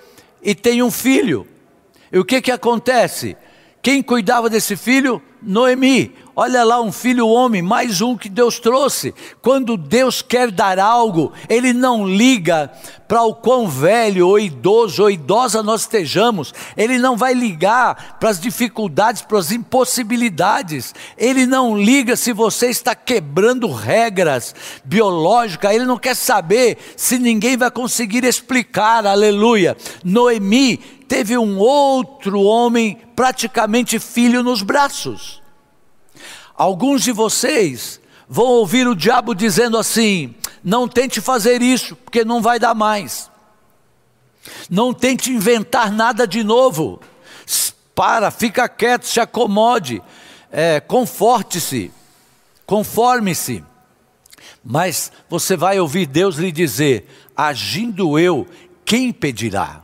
e 0.42 0.54
tem 0.54 0.82
um 0.82 0.90
filho. 0.90 1.46
E 2.12 2.18
o 2.18 2.24
que 2.24 2.42
que 2.42 2.50
acontece? 2.50 3.36
Quem 3.82 4.02
cuidava 4.02 4.50
desse 4.50 4.76
filho? 4.76 5.22
Noemi. 5.40 6.14
Olha 6.34 6.62
lá, 6.62 6.80
um 6.80 6.92
filho 6.92 7.26
homem, 7.26 7.60
mais 7.60 8.00
um 8.00 8.16
que 8.16 8.28
Deus 8.28 8.58
trouxe. 8.58 9.12
Quando 9.42 9.76
Deus 9.76 10.22
quer 10.22 10.50
dar 10.50 10.78
algo, 10.78 11.32
Ele 11.48 11.72
não 11.72 12.06
liga 12.06 12.70
para 13.08 13.24
o 13.24 13.34
quão 13.34 13.66
velho 13.66 14.28
ou 14.28 14.38
idoso 14.38 15.02
ou 15.02 15.10
idosa 15.10 15.64
nós 15.64 15.80
estejamos. 15.80 16.54
Ele 16.76 16.96
não 16.98 17.16
vai 17.16 17.34
ligar 17.34 18.18
para 18.20 18.30
as 18.30 18.38
dificuldades, 18.38 19.22
para 19.22 19.38
as 19.38 19.50
impossibilidades. 19.50 20.94
Ele 21.18 21.46
não 21.46 21.76
liga 21.76 22.14
se 22.14 22.32
você 22.32 22.68
está 22.68 22.94
quebrando 22.94 23.68
regras 23.72 24.54
biológicas. 24.84 25.74
Ele 25.74 25.84
não 25.84 25.98
quer 25.98 26.14
saber 26.14 26.78
se 26.96 27.18
ninguém 27.18 27.56
vai 27.56 27.72
conseguir 27.72 28.22
explicar. 28.22 29.04
Aleluia. 29.04 29.76
Noemi 30.04 30.76
teve 30.76 31.36
um 31.36 31.58
outro 31.58 32.40
homem, 32.40 32.96
praticamente 33.16 33.98
filho, 33.98 34.44
nos 34.44 34.62
braços. 34.62 35.39
Alguns 36.60 37.02
de 37.02 37.10
vocês 37.10 37.98
vão 38.28 38.44
ouvir 38.44 38.86
o 38.86 38.94
diabo 38.94 39.34
dizendo 39.34 39.78
assim: 39.78 40.34
não 40.62 40.86
tente 40.86 41.18
fazer 41.18 41.62
isso, 41.62 41.96
porque 41.96 42.22
não 42.22 42.42
vai 42.42 42.58
dar 42.58 42.74
mais. 42.74 43.30
Não 44.68 44.92
tente 44.92 45.32
inventar 45.32 45.90
nada 45.90 46.26
de 46.26 46.44
novo. 46.44 47.00
Para, 47.94 48.30
fica 48.30 48.68
quieto, 48.68 49.06
se 49.06 49.18
acomode, 49.18 50.02
é, 50.52 50.80
conforte-se, 50.80 51.90
conforme-se. 52.66 53.64
Mas 54.62 55.10
você 55.30 55.56
vai 55.56 55.80
ouvir 55.80 56.04
Deus 56.04 56.36
lhe 56.36 56.52
dizer: 56.52 57.08
agindo 57.34 58.18
eu, 58.18 58.46
quem 58.84 59.06
impedirá? 59.06 59.82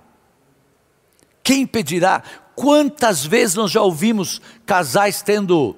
Quem 1.43 1.63
impedirá? 1.63 2.23
Quantas 2.55 3.25
vezes 3.25 3.55
nós 3.55 3.71
já 3.71 3.81
ouvimos 3.81 4.43
casais 4.67 5.23
tendo 5.23 5.75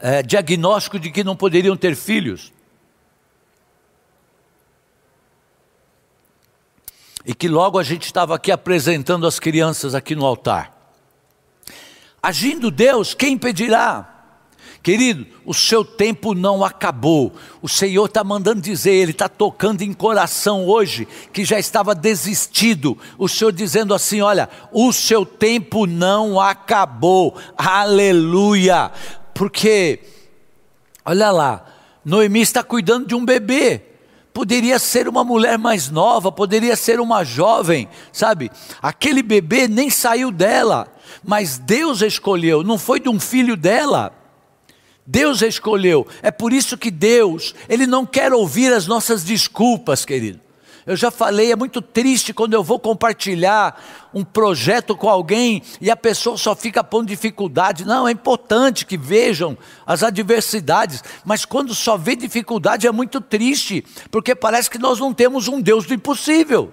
é, 0.00 0.22
diagnóstico 0.22 0.98
de 0.98 1.10
que 1.10 1.24
não 1.24 1.36
poderiam 1.36 1.76
ter 1.76 1.94
filhos. 1.94 2.52
E 7.24 7.34
que 7.34 7.48
logo 7.48 7.78
a 7.78 7.82
gente 7.82 8.04
estava 8.04 8.34
aqui 8.34 8.50
apresentando 8.50 9.26
as 9.26 9.38
crianças 9.38 9.94
aqui 9.94 10.14
no 10.14 10.24
altar. 10.24 10.72
Agindo 12.22 12.70
Deus, 12.70 13.14
quem 13.14 13.34
impedirá? 13.34 14.18
Querido, 14.82 15.26
o 15.44 15.52
seu 15.52 15.84
tempo 15.84 16.34
não 16.34 16.64
acabou. 16.64 17.34
O 17.60 17.68
Senhor 17.68 18.06
está 18.06 18.22
mandando 18.22 18.60
dizer, 18.60 18.92
Ele 18.92 19.10
está 19.10 19.28
tocando 19.28 19.82
em 19.82 19.92
coração 19.92 20.66
hoje, 20.66 21.06
que 21.32 21.44
já 21.44 21.58
estava 21.58 21.94
desistido. 21.94 22.96
O 23.18 23.28
Senhor 23.28 23.52
dizendo 23.52 23.92
assim: 23.92 24.20
olha, 24.20 24.48
o 24.72 24.92
seu 24.92 25.26
tempo 25.26 25.86
não 25.86 26.40
acabou. 26.40 27.36
Aleluia. 27.56 28.90
Porque, 29.38 30.00
olha 31.04 31.30
lá, 31.30 31.64
Noemi 32.04 32.40
está 32.40 32.60
cuidando 32.64 33.06
de 33.06 33.14
um 33.14 33.24
bebê. 33.24 33.80
Poderia 34.34 34.80
ser 34.80 35.06
uma 35.06 35.22
mulher 35.22 35.56
mais 35.56 35.88
nova, 35.88 36.32
poderia 36.32 36.74
ser 36.74 36.98
uma 36.98 37.22
jovem, 37.22 37.88
sabe? 38.12 38.50
Aquele 38.82 39.22
bebê 39.22 39.68
nem 39.68 39.90
saiu 39.90 40.32
dela, 40.32 40.92
mas 41.22 41.56
Deus 41.56 42.02
escolheu, 42.02 42.64
não 42.64 42.76
foi 42.76 42.98
de 42.98 43.08
um 43.08 43.20
filho 43.20 43.56
dela. 43.56 44.12
Deus 45.06 45.40
escolheu. 45.40 46.04
É 46.20 46.32
por 46.32 46.52
isso 46.52 46.76
que 46.76 46.90
Deus, 46.90 47.54
Ele 47.68 47.86
não 47.86 48.04
quer 48.04 48.32
ouvir 48.32 48.72
as 48.72 48.88
nossas 48.88 49.22
desculpas, 49.22 50.04
querido. 50.04 50.40
Eu 50.88 50.96
já 50.96 51.10
falei, 51.10 51.52
é 51.52 51.56
muito 51.56 51.82
triste 51.82 52.32
quando 52.32 52.54
eu 52.54 52.64
vou 52.64 52.80
compartilhar 52.80 53.78
um 54.14 54.24
projeto 54.24 54.96
com 54.96 55.06
alguém 55.06 55.62
e 55.82 55.90
a 55.90 55.96
pessoa 55.96 56.38
só 56.38 56.56
fica 56.56 56.82
pondo 56.82 57.08
dificuldade. 57.08 57.84
Não, 57.84 58.08
é 58.08 58.10
importante 58.10 58.86
que 58.86 58.96
vejam 58.96 59.56
as 59.86 60.02
adversidades, 60.02 61.04
mas 61.26 61.44
quando 61.44 61.74
só 61.74 61.98
vê 61.98 62.16
dificuldade 62.16 62.86
é 62.86 62.90
muito 62.90 63.20
triste, 63.20 63.84
porque 64.10 64.34
parece 64.34 64.70
que 64.70 64.78
nós 64.78 64.98
não 64.98 65.12
temos 65.12 65.46
um 65.46 65.60
Deus 65.60 65.84
do 65.84 65.92
impossível. 65.92 66.72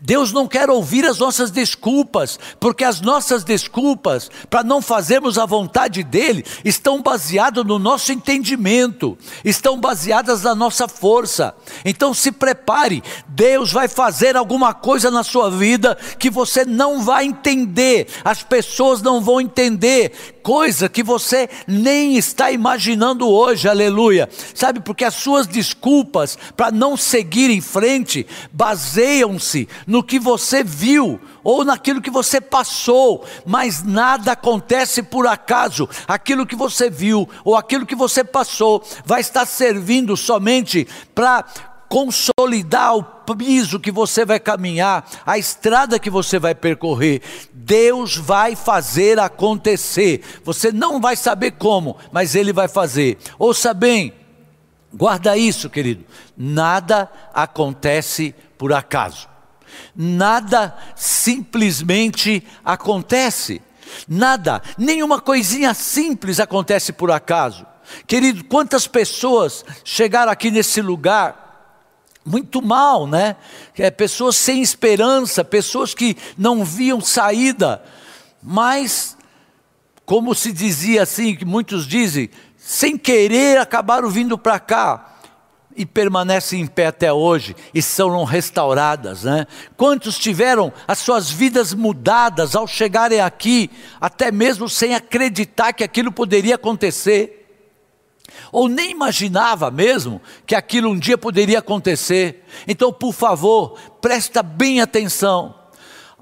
Deus 0.00 0.32
não 0.32 0.46
quer 0.46 0.70
ouvir 0.70 1.04
as 1.04 1.18
nossas 1.18 1.50
desculpas, 1.50 2.38
porque 2.60 2.84
as 2.84 3.00
nossas 3.00 3.44
desculpas 3.44 4.30
para 4.48 4.62
não 4.62 4.80
fazermos 4.80 5.38
a 5.38 5.46
vontade 5.46 6.02
dEle 6.02 6.44
estão 6.64 7.02
baseadas 7.02 7.64
no 7.64 7.78
nosso 7.78 8.12
entendimento, 8.12 9.18
estão 9.44 9.78
baseadas 9.78 10.42
na 10.42 10.54
nossa 10.54 10.86
força. 10.86 11.54
Então 11.84 12.14
se 12.14 12.30
prepare, 12.30 13.02
Deus 13.28 13.72
vai 13.72 13.88
fazer 13.88 14.36
alguma 14.36 14.72
coisa 14.72 15.10
na 15.10 15.22
sua 15.22 15.50
vida 15.50 15.96
que 16.18 16.30
você 16.30 16.64
não 16.64 17.02
vai 17.02 17.24
entender, 17.24 18.08
as 18.24 18.42
pessoas 18.42 19.02
não 19.02 19.20
vão 19.20 19.40
entender 19.40 20.35
coisa 20.46 20.88
que 20.88 21.02
você 21.02 21.50
nem 21.66 22.16
está 22.16 22.52
imaginando 22.52 23.28
hoje, 23.28 23.68
aleluia. 23.68 24.28
Sabe, 24.54 24.78
porque 24.78 25.04
as 25.04 25.14
suas 25.14 25.44
desculpas 25.44 26.38
para 26.56 26.70
não 26.70 26.96
seguir 26.96 27.50
em 27.50 27.60
frente 27.60 28.24
baseiam-se 28.52 29.68
no 29.88 30.04
que 30.04 30.20
você 30.20 30.62
viu 30.62 31.20
ou 31.42 31.64
naquilo 31.64 32.00
que 32.00 32.12
você 32.12 32.40
passou, 32.40 33.24
mas 33.44 33.82
nada 33.82 34.30
acontece 34.30 35.02
por 35.02 35.26
acaso. 35.26 35.88
Aquilo 36.06 36.46
que 36.46 36.54
você 36.54 36.88
viu 36.88 37.28
ou 37.44 37.56
aquilo 37.56 37.84
que 37.84 37.96
você 37.96 38.22
passou 38.22 38.84
vai 39.04 39.22
estar 39.22 39.46
servindo 39.46 40.16
somente 40.16 40.86
para 41.12 41.44
consolidar 41.88 42.96
o 42.96 43.02
piso 43.02 43.80
que 43.80 43.90
você 43.90 44.24
vai 44.24 44.38
caminhar, 44.38 45.08
a 45.24 45.38
estrada 45.38 45.98
que 45.98 46.10
você 46.10 46.38
vai 46.38 46.54
percorrer. 46.54 47.22
Deus 47.52 48.16
vai 48.16 48.54
fazer 48.54 49.18
acontecer. 49.18 50.22
Você 50.44 50.70
não 50.70 51.00
vai 51.00 51.16
saber 51.16 51.52
como, 51.52 51.96
mas 52.12 52.34
Ele 52.34 52.52
vai 52.52 52.68
fazer. 52.68 53.18
Ouça 53.38 53.74
bem, 53.74 54.12
guarda 54.92 55.36
isso, 55.36 55.68
querido. 55.68 56.04
Nada 56.36 57.10
acontece 57.32 58.34
por 58.56 58.72
acaso. 58.72 59.28
Nada 59.94 60.76
simplesmente 60.94 62.42
acontece. 62.64 63.60
Nada, 64.08 64.62
nenhuma 64.76 65.20
coisinha 65.20 65.72
simples 65.74 66.40
acontece 66.40 66.92
por 66.92 67.10
acaso. 67.10 67.66
Querido, 68.06 68.44
quantas 68.44 68.86
pessoas 68.86 69.64
chegaram 69.84 70.30
aqui 70.30 70.50
nesse 70.50 70.80
lugar 70.80 71.45
muito 72.26 72.60
mal, 72.60 73.06
né? 73.06 73.36
É, 73.78 73.90
pessoas 73.90 74.36
sem 74.36 74.60
esperança, 74.60 75.44
pessoas 75.44 75.94
que 75.94 76.16
não 76.36 76.64
viam 76.64 77.00
saída, 77.00 77.82
mas, 78.42 79.16
como 80.04 80.34
se 80.34 80.52
dizia 80.52 81.04
assim, 81.04 81.36
que 81.36 81.44
muitos 81.44 81.86
dizem, 81.86 82.28
sem 82.56 82.98
querer 82.98 83.58
acabaram 83.58 84.10
vindo 84.10 84.36
para 84.36 84.58
cá 84.58 85.12
e 85.76 85.84
permanecem 85.86 86.62
em 86.62 86.66
pé 86.66 86.86
até 86.86 87.12
hoje 87.12 87.54
e 87.72 87.80
são 87.82 88.24
restauradas, 88.24 89.22
né? 89.22 89.46
Quantos 89.76 90.18
tiveram 90.18 90.72
as 90.88 90.98
suas 90.98 91.30
vidas 91.30 91.72
mudadas 91.74 92.56
ao 92.56 92.66
chegarem 92.66 93.20
aqui, 93.20 93.70
até 94.00 94.32
mesmo 94.32 94.68
sem 94.68 94.94
acreditar 94.94 95.72
que 95.72 95.84
aquilo 95.84 96.10
poderia 96.10 96.56
acontecer? 96.56 97.45
Ou 98.50 98.68
nem 98.68 98.90
imaginava 98.90 99.70
mesmo 99.70 100.20
que 100.46 100.54
aquilo 100.54 100.90
um 100.90 100.98
dia 100.98 101.18
poderia 101.18 101.58
acontecer. 101.58 102.44
Então, 102.66 102.92
por 102.92 103.12
favor, 103.12 103.78
presta 104.00 104.42
bem 104.42 104.80
atenção. 104.80 105.54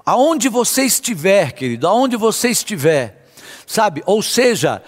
Aonde 0.05 0.49
você 0.49 0.83
estiver, 0.83 1.53
querido, 1.53 1.87
aonde 1.87 2.15
você 2.15 2.49
estiver, 2.49 3.27
sabe? 3.65 4.03
Ou 4.05 4.21
seja, 4.21 4.83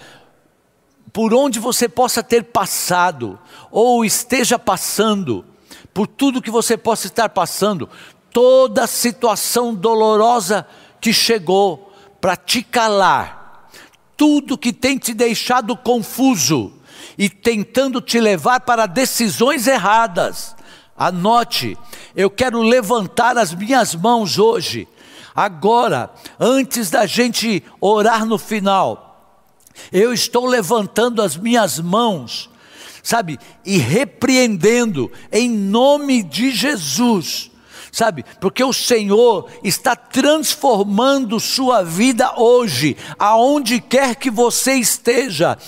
por 1.12 1.34
onde 1.34 1.58
você 1.58 1.88
possa 1.88 2.22
ter 2.22 2.44
passado, 2.44 3.38
ou 3.70 4.04
esteja 4.04 4.58
passando, 4.58 5.44
por 5.92 6.06
tudo 6.06 6.42
que 6.42 6.50
você 6.50 6.76
possa 6.76 7.08
estar 7.08 7.28
passando, 7.30 7.88
toda 8.32 8.86
situação 8.86 9.74
dolorosa 9.74 10.66
que 11.00 11.12
chegou 11.12 11.92
para 12.20 12.36
te 12.36 12.62
calar, 12.62 13.68
tudo 14.16 14.58
que 14.58 14.72
tem 14.72 14.98
te 14.98 15.14
deixado 15.14 15.76
confuso, 15.76 16.72
e 17.18 17.28
tentando 17.28 18.00
te 18.00 18.20
levar 18.20 18.60
para 18.60 18.86
decisões 18.86 19.66
erradas. 19.66 20.54
Anote, 20.96 21.76
eu 22.14 22.30
quero 22.30 22.62
levantar 22.62 23.36
as 23.36 23.52
minhas 23.52 23.94
mãos 23.94 24.38
hoje, 24.38 24.86
agora, 25.34 26.10
antes 26.38 26.88
da 26.90 27.04
gente 27.04 27.62
orar 27.80 28.24
no 28.24 28.38
final. 28.38 29.44
Eu 29.92 30.12
estou 30.12 30.46
levantando 30.46 31.20
as 31.20 31.36
minhas 31.36 31.78
mãos, 31.80 32.48
sabe, 33.02 33.38
e 33.64 33.78
repreendendo 33.78 35.10
em 35.32 35.50
nome 35.50 36.22
de 36.22 36.52
Jesus 36.52 37.50
sabe? 37.98 38.24
Porque 38.40 38.62
o 38.62 38.72
Senhor 38.72 39.50
está 39.64 39.96
transformando 39.96 41.40
sua 41.40 41.82
vida 41.82 42.32
hoje, 42.36 42.96
aonde 43.18 43.80
quer 43.80 44.14
que 44.14 44.30
você 44.30 44.74
esteja, 44.74 45.58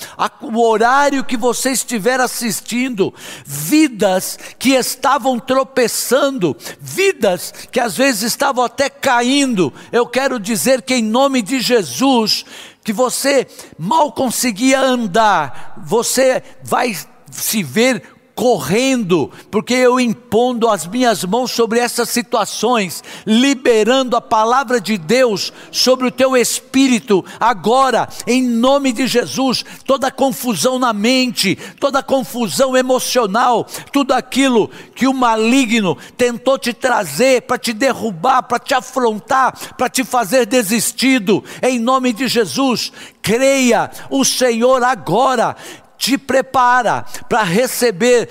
o 0.40 0.60
horário 0.64 1.24
que 1.24 1.36
você 1.36 1.72
estiver 1.72 2.20
assistindo, 2.20 3.12
vidas 3.44 4.38
que 4.60 4.70
estavam 4.70 5.40
tropeçando, 5.40 6.56
vidas 6.80 7.52
que 7.72 7.80
às 7.80 7.96
vezes 7.96 8.22
estavam 8.22 8.64
até 8.64 8.88
caindo. 8.88 9.72
Eu 9.90 10.06
quero 10.06 10.38
dizer 10.38 10.82
que 10.82 10.94
em 10.94 11.02
nome 11.02 11.42
de 11.42 11.58
Jesus, 11.58 12.44
que 12.84 12.92
você 12.92 13.48
mal 13.76 14.12
conseguia 14.12 14.80
andar, 14.80 15.74
você 15.84 16.44
vai 16.62 16.96
se 17.28 17.64
ver 17.64 18.19
correndo, 18.40 19.30
porque 19.50 19.74
eu 19.74 20.00
impondo 20.00 20.66
as 20.66 20.86
minhas 20.86 21.22
mãos 21.26 21.50
sobre 21.50 21.78
essas 21.78 22.08
situações, 22.08 23.04
liberando 23.26 24.16
a 24.16 24.20
palavra 24.22 24.80
de 24.80 24.96
Deus 24.96 25.52
sobre 25.70 26.06
o 26.06 26.10
teu 26.10 26.34
espírito, 26.34 27.22
agora, 27.38 28.08
em 28.26 28.42
nome 28.42 28.92
de 28.92 29.06
Jesus, 29.06 29.62
toda 29.84 30.10
confusão 30.10 30.78
na 30.78 30.90
mente, 30.90 31.54
toda 31.78 32.02
confusão 32.02 32.74
emocional, 32.74 33.66
tudo 33.92 34.14
aquilo 34.14 34.70
que 34.94 35.06
o 35.06 35.12
maligno 35.12 35.94
tentou 36.16 36.58
te 36.58 36.72
trazer 36.72 37.42
para 37.42 37.58
te 37.58 37.74
derrubar, 37.74 38.44
para 38.44 38.58
te 38.58 38.72
afrontar, 38.72 39.52
para 39.76 39.90
te 39.90 40.02
fazer 40.02 40.46
desistido, 40.46 41.44
em 41.62 41.78
nome 41.78 42.10
de 42.10 42.26
Jesus, 42.26 42.90
creia 43.20 43.90
o 44.08 44.24
Senhor 44.24 44.82
agora 44.82 45.54
te 46.00 46.16
prepara 46.16 47.04
para 47.28 47.42
receber 47.42 48.28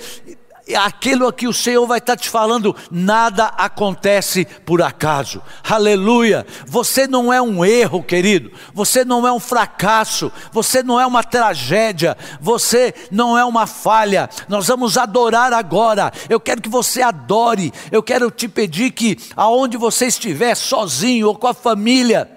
aquilo 0.76 1.32
que 1.32 1.46
o 1.46 1.52
Senhor 1.52 1.86
vai 1.86 1.98
estar 1.98 2.16
te 2.16 2.28
falando, 2.28 2.74
nada 2.90 3.46
acontece 3.46 4.44
por 4.44 4.82
acaso. 4.82 5.40
Aleluia! 5.68 6.44
Você 6.66 7.06
não 7.06 7.32
é 7.32 7.40
um 7.40 7.64
erro, 7.64 8.02
querido. 8.02 8.50
Você 8.74 9.04
não 9.04 9.26
é 9.26 9.32
um 9.32 9.40
fracasso. 9.40 10.32
Você 10.52 10.82
não 10.82 11.00
é 11.00 11.06
uma 11.06 11.22
tragédia. 11.22 12.16
Você 12.40 12.92
não 13.10 13.38
é 13.38 13.44
uma 13.44 13.66
falha. 13.66 14.28
Nós 14.48 14.66
vamos 14.66 14.98
adorar 14.98 15.52
agora. 15.52 16.12
Eu 16.28 16.40
quero 16.40 16.60
que 16.60 16.68
você 16.68 17.02
adore. 17.02 17.72
Eu 17.90 18.02
quero 18.02 18.30
te 18.30 18.48
pedir 18.48 18.90
que 18.90 19.16
aonde 19.36 19.76
você 19.76 20.06
estiver, 20.06 20.56
sozinho 20.56 21.28
ou 21.28 21.36
com 21.36 21.46
a 21.46 21.54
família, 21.54 22.28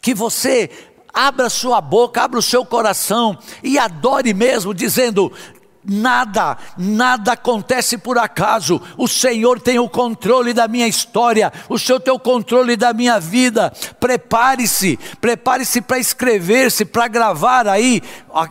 que 0.00 0.14
você 0.14 0.70
abra 1.12 1.48
sua 1.48 1.80
boca, 1.80 2.22
abra 2.22 2.38
o 2.38 2.42
seu 2.42 2.64
coração 2.64 3.38
e 3.62 3.78
adore 3.78 4.32
mesmo, 4.34 4.72
dizendo: 4.74 5.32
Nada, 5.90 6.58
nada 6.76 7.32
acontece 7.32 7.96
por 7.96 8.18
acaso. 8.18 8.78
O 8.96 9.08
Senhor 9.08 9.58
tem 9.58 9.78
o 9.78 9.88
controle 9.88 10.52
da 10.52 10.68
minha 10.68 10.86
história, 10.86 11.50
o 11.66 11.78
Senhor 11.78 11.98
tem 11.98 12.12
o 12.12 12.18
controle 12.18 12.76
da 12.76 12.92
minha 12.92 13.18
vida. 13.18 13.72
Prepare-se, 13.98 14.98
prepare-se 15.18 15.80
para 15.80 15.98
escrever-se, 15.98 16.84
para 16.84 17.08
gravar 17.08 17.66
aí 17.66 18.02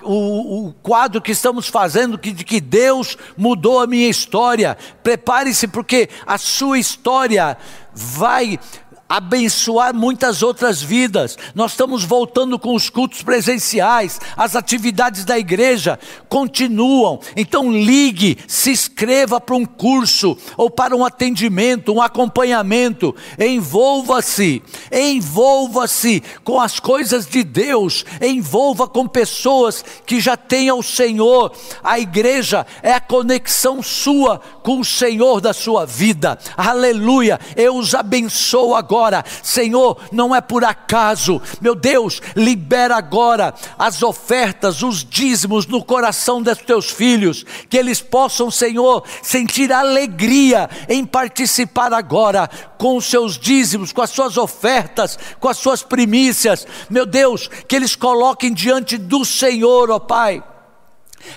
o, 0.03 0.67
o, 0.67 0.73
quadro 0.81 1.21
que 1.21 1.31
estamos 1.31 1.67
fazendo, 1.67 2.17
que, 2.17 2.31
de 2.31 2.43
que 2.43 2.59
Deus 2.59 3.15
mudou 3.37 3.79
a 3.79 3.87
minha 3.87 4.09
história. 4.09 4.75
Prepare-se, 5.03 5.67
porque 5.67 6.09
a 6.25 6.39
sua 6.39 6.79
história 6.79 7.55
vai 7.93 8.59
abençoar 9.07 9.93
muitas 9.93 10.43
outras 10.43 10.81
vidas. 10.81 11.37
Nós 11.55 11.71
estamos 11.71 12.03
voltando 12.03 12.59
com 12.59 12.75
os 12.75 12.89
cultos 12.89 13.21
presenciais, 13.21 14.19
as 14.35 14.55
atividades 14.55 15.23
da 15.23 15.37
igreja 15.37 15.97
continuam. 16.27 17.19
Então 17.35 17.71
ligue, 17.71 18.37
se 18.47 18.71
inscreva 18.71 19.39
para 19.39 19.55
um 19.55 19.65
curso 19.65 20.37
ou 20.57 20.69
para 20.69 20.95
um 20.95 21.05
atendimento, 21.05 21.93
um 21.93 22.01
acompanhamento. 22.01 23.15
Envolva-se, 23.39 24.61
envolva-se 24.91 26.21
com 26.43 26.59
as 26.59 26.79
coisas 26.79 27.25
de 27.25 27.43
Deus, 27.43 28.05
envolva 28.21 28.87
com 28.87 29.07
pessoas 29.07 29.83
que 30.05 30.19
já 30.19 30.35
tenham 30.35 30.79
o 30.79 30.83
Senhor. 30.83 31.51
A 31.83 31.99
igreja 31.99 32.65
é 32.83 32.93
a 32.93 32.99
conexão 32.99 33.81
sua 33.81 34.39
com 34.61 34.79
o 34.79 34.85
Senhor 34.85 35.39
da 35.39 35.53
sua 35.53 35.85
vida. 35.85 36.37
Aleluia. 36.55 37.39
Eu 37.55 37.77
os 37.77 37.93
abençoo 37.95 38.75
agora 38.75 38.96
agora, 38.97 39.23
Senhor, 39.43 39.97
não 40.11 40.35
é 40.35 40.41
por 40.41 40.63
acaso, 40.63 41.39
meu 41.61 41.75
Deus, 41.75 42.19
libera 42.35 42.95
agora 42.95 43.53
as 43.77 44.01
ofertas, 44.01 44.81
os 44.81 45.03
dízimos 45.03 45.67
no 45.67 45.83
coração 45.83 46.41
dos 46.41 46.57
teus 46.57 46.89
filhos, 46.89 47.45
que 47.69 47.77
eles 47.77 48.01
possam, 48.01 48.49
Senhor, 48.49 49.03
sentir 49.21 49.71
alegria 49.71 50.67
em 50.89 51.05
participar 51.05 51.93
agora 51.93 52.49
com 52.77 52.97
os 52.97 53.05
seus 53.05 53.37
dízimos, 53.37 53.91
com 53.91 54.01
as 54.01 54.09
suas 54.09 54.35
ofertas, 54.35 55.17
com 55.39 55.47
as 55.47 55.57
suas 55.57 55.83
primícias, 55.83 56.65
meu 56.89 57.05
Deus, 57.05 57.47
que 57.67 57.75
eles 57.75 57.95
coloquem 57.95 58.51
diante 58.51 58.97
do 58.97 59.23
Senhor, 59.23 59.91
ó 59.91 59.99
Pai 59.99 60.43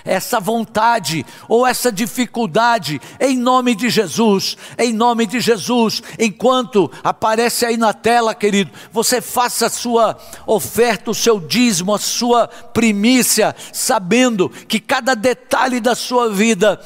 essa 0.03 0.39
vontade 0.39 1.25
ou 1.47 1.65
essa 1.65 1.91
dificuldade, 1.91 3.01
em 3.19 3.37
nome 3.37 3.75
de 3.75 3.89
Jesus, 3.89 4.57
em 4.77 4.93
nome 4.93 5.25
de 5.25 5.39
Jesus, 5.39 6.01
enquanto 6.19 6.91
aparece 7.03 7.65
aí 7.65 7.77
na 7.77 7.93
tela, 7.93 8.33
querido, 8.33 8.71
você 8.91 9.21
faça 9.21 9.67
a 9.67 9.69
sua 9.69 10.17
oferta, 10.45 11.11
o 11.11 11.15
seu 11.15 11.39
dízimo, 11.39 11.93
a 11.93 11.99
sua 11.99 12.47
primícia, 12.47 13.55
sabendo 13.71 14.49
que 14.49 14.79
cada 14.79 15.15
detalhe 15.15 15.79
da 15.79 15.95
sua 15.95 16.29
vida 16.29 16.79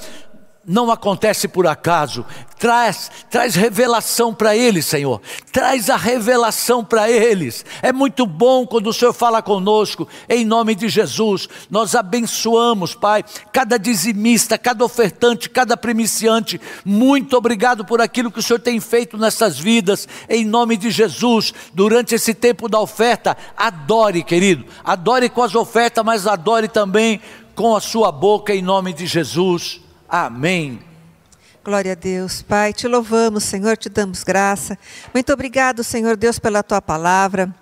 não 0.68 0.90
acontece 0.90 1.48
por 1.48 1.68
acaso. 1.68 2.26
Traz, 2.58 3.12
traz 3.30 3.54
revelação 3.54 4.34
para 4.34 4.56
eles, 4.56 4.86
Senhor. 4.86 5.22
Traz 5.52 5.90
a 5.90 5.98
revelação 5.98 6.84
para 6.84 7.12
eles. 7.12 7.64
É 7.82 7.94
muito 7.94 8.26
bom 8.26 8.66
quando 8.66 8.88
o 8.88 8.94
Senhor 8.94 9.14
fala 9.14 9.42
conosco, 9.42 10.08
em 10.28 10.44
nome 10.44 10.74
de 10.74 10.90
Jesus. 10.90 11.48
Nós 11.70 11.94
abençoamos, 11.94 12.96
Pai, 12.96 13.24
cada 13.52 13.78
dizimista, 13.78 14.58
cada 14.58 14.84
ofertante, 14.84 15.50
cada 15.50 15.78
primiciante. 15.78 16.60
Muito 16.84 17.38
obrigado 17.38 17.86
por 17.86 18.02
aquilo 18.02 18.32
que 18.32 18.40
o 18.40 18.44
Senhor 18.44 18.60
tem 18.60 18.80
feito 18.80 19.18
nessas 19.18 19.60
vidas, 19.60 20.08
em 20.28 20.44
nome 20.44 20.78
de 20.78 20.90
Jesus. 20.90 21.54
Durante 21.74 22.16
esse 22.16 22.34
tempo 22.34 22.68
da 22.68 22.80
oferta, 22.80 23.38
adore, 23.56 24.24
querido. 24.24 24.66
Adore 24.84 25.30
com 25.30 25.44
as 25.44 25.54
ofertas, 25.54 26.04
mas 26.04 26.26
adore 26.26 26.68
também 26.68 27.22
com 27.54 27.76
a 27.76 27.82
sua 27.82 28.12
boca, 28.12 28.56
em 28.56 28.62
nome 28.62 28.94
de 28.94 29.06
Jesus. 29.06 29.85
Amém. 30.08 30.80
Glória 31.64 31.94
a 31.94 31.96
Deus. 31.96 32.44
Pai, 32.44 32.72
te 32.74 32.88
louvamos, 32.88 33.44
Senhor, 33.44 33.76
te 33.76 33.90
damos 33.90 34.24
graça. 34.24 34.78
Muito 35.14 35.34
obrigado, 35.34 35.84
Senhor 35.84 36.16
Deus, 36.16 36.38
pela 36.38 36.62
tua 36.62 36.82
palavra. 36.82 37.54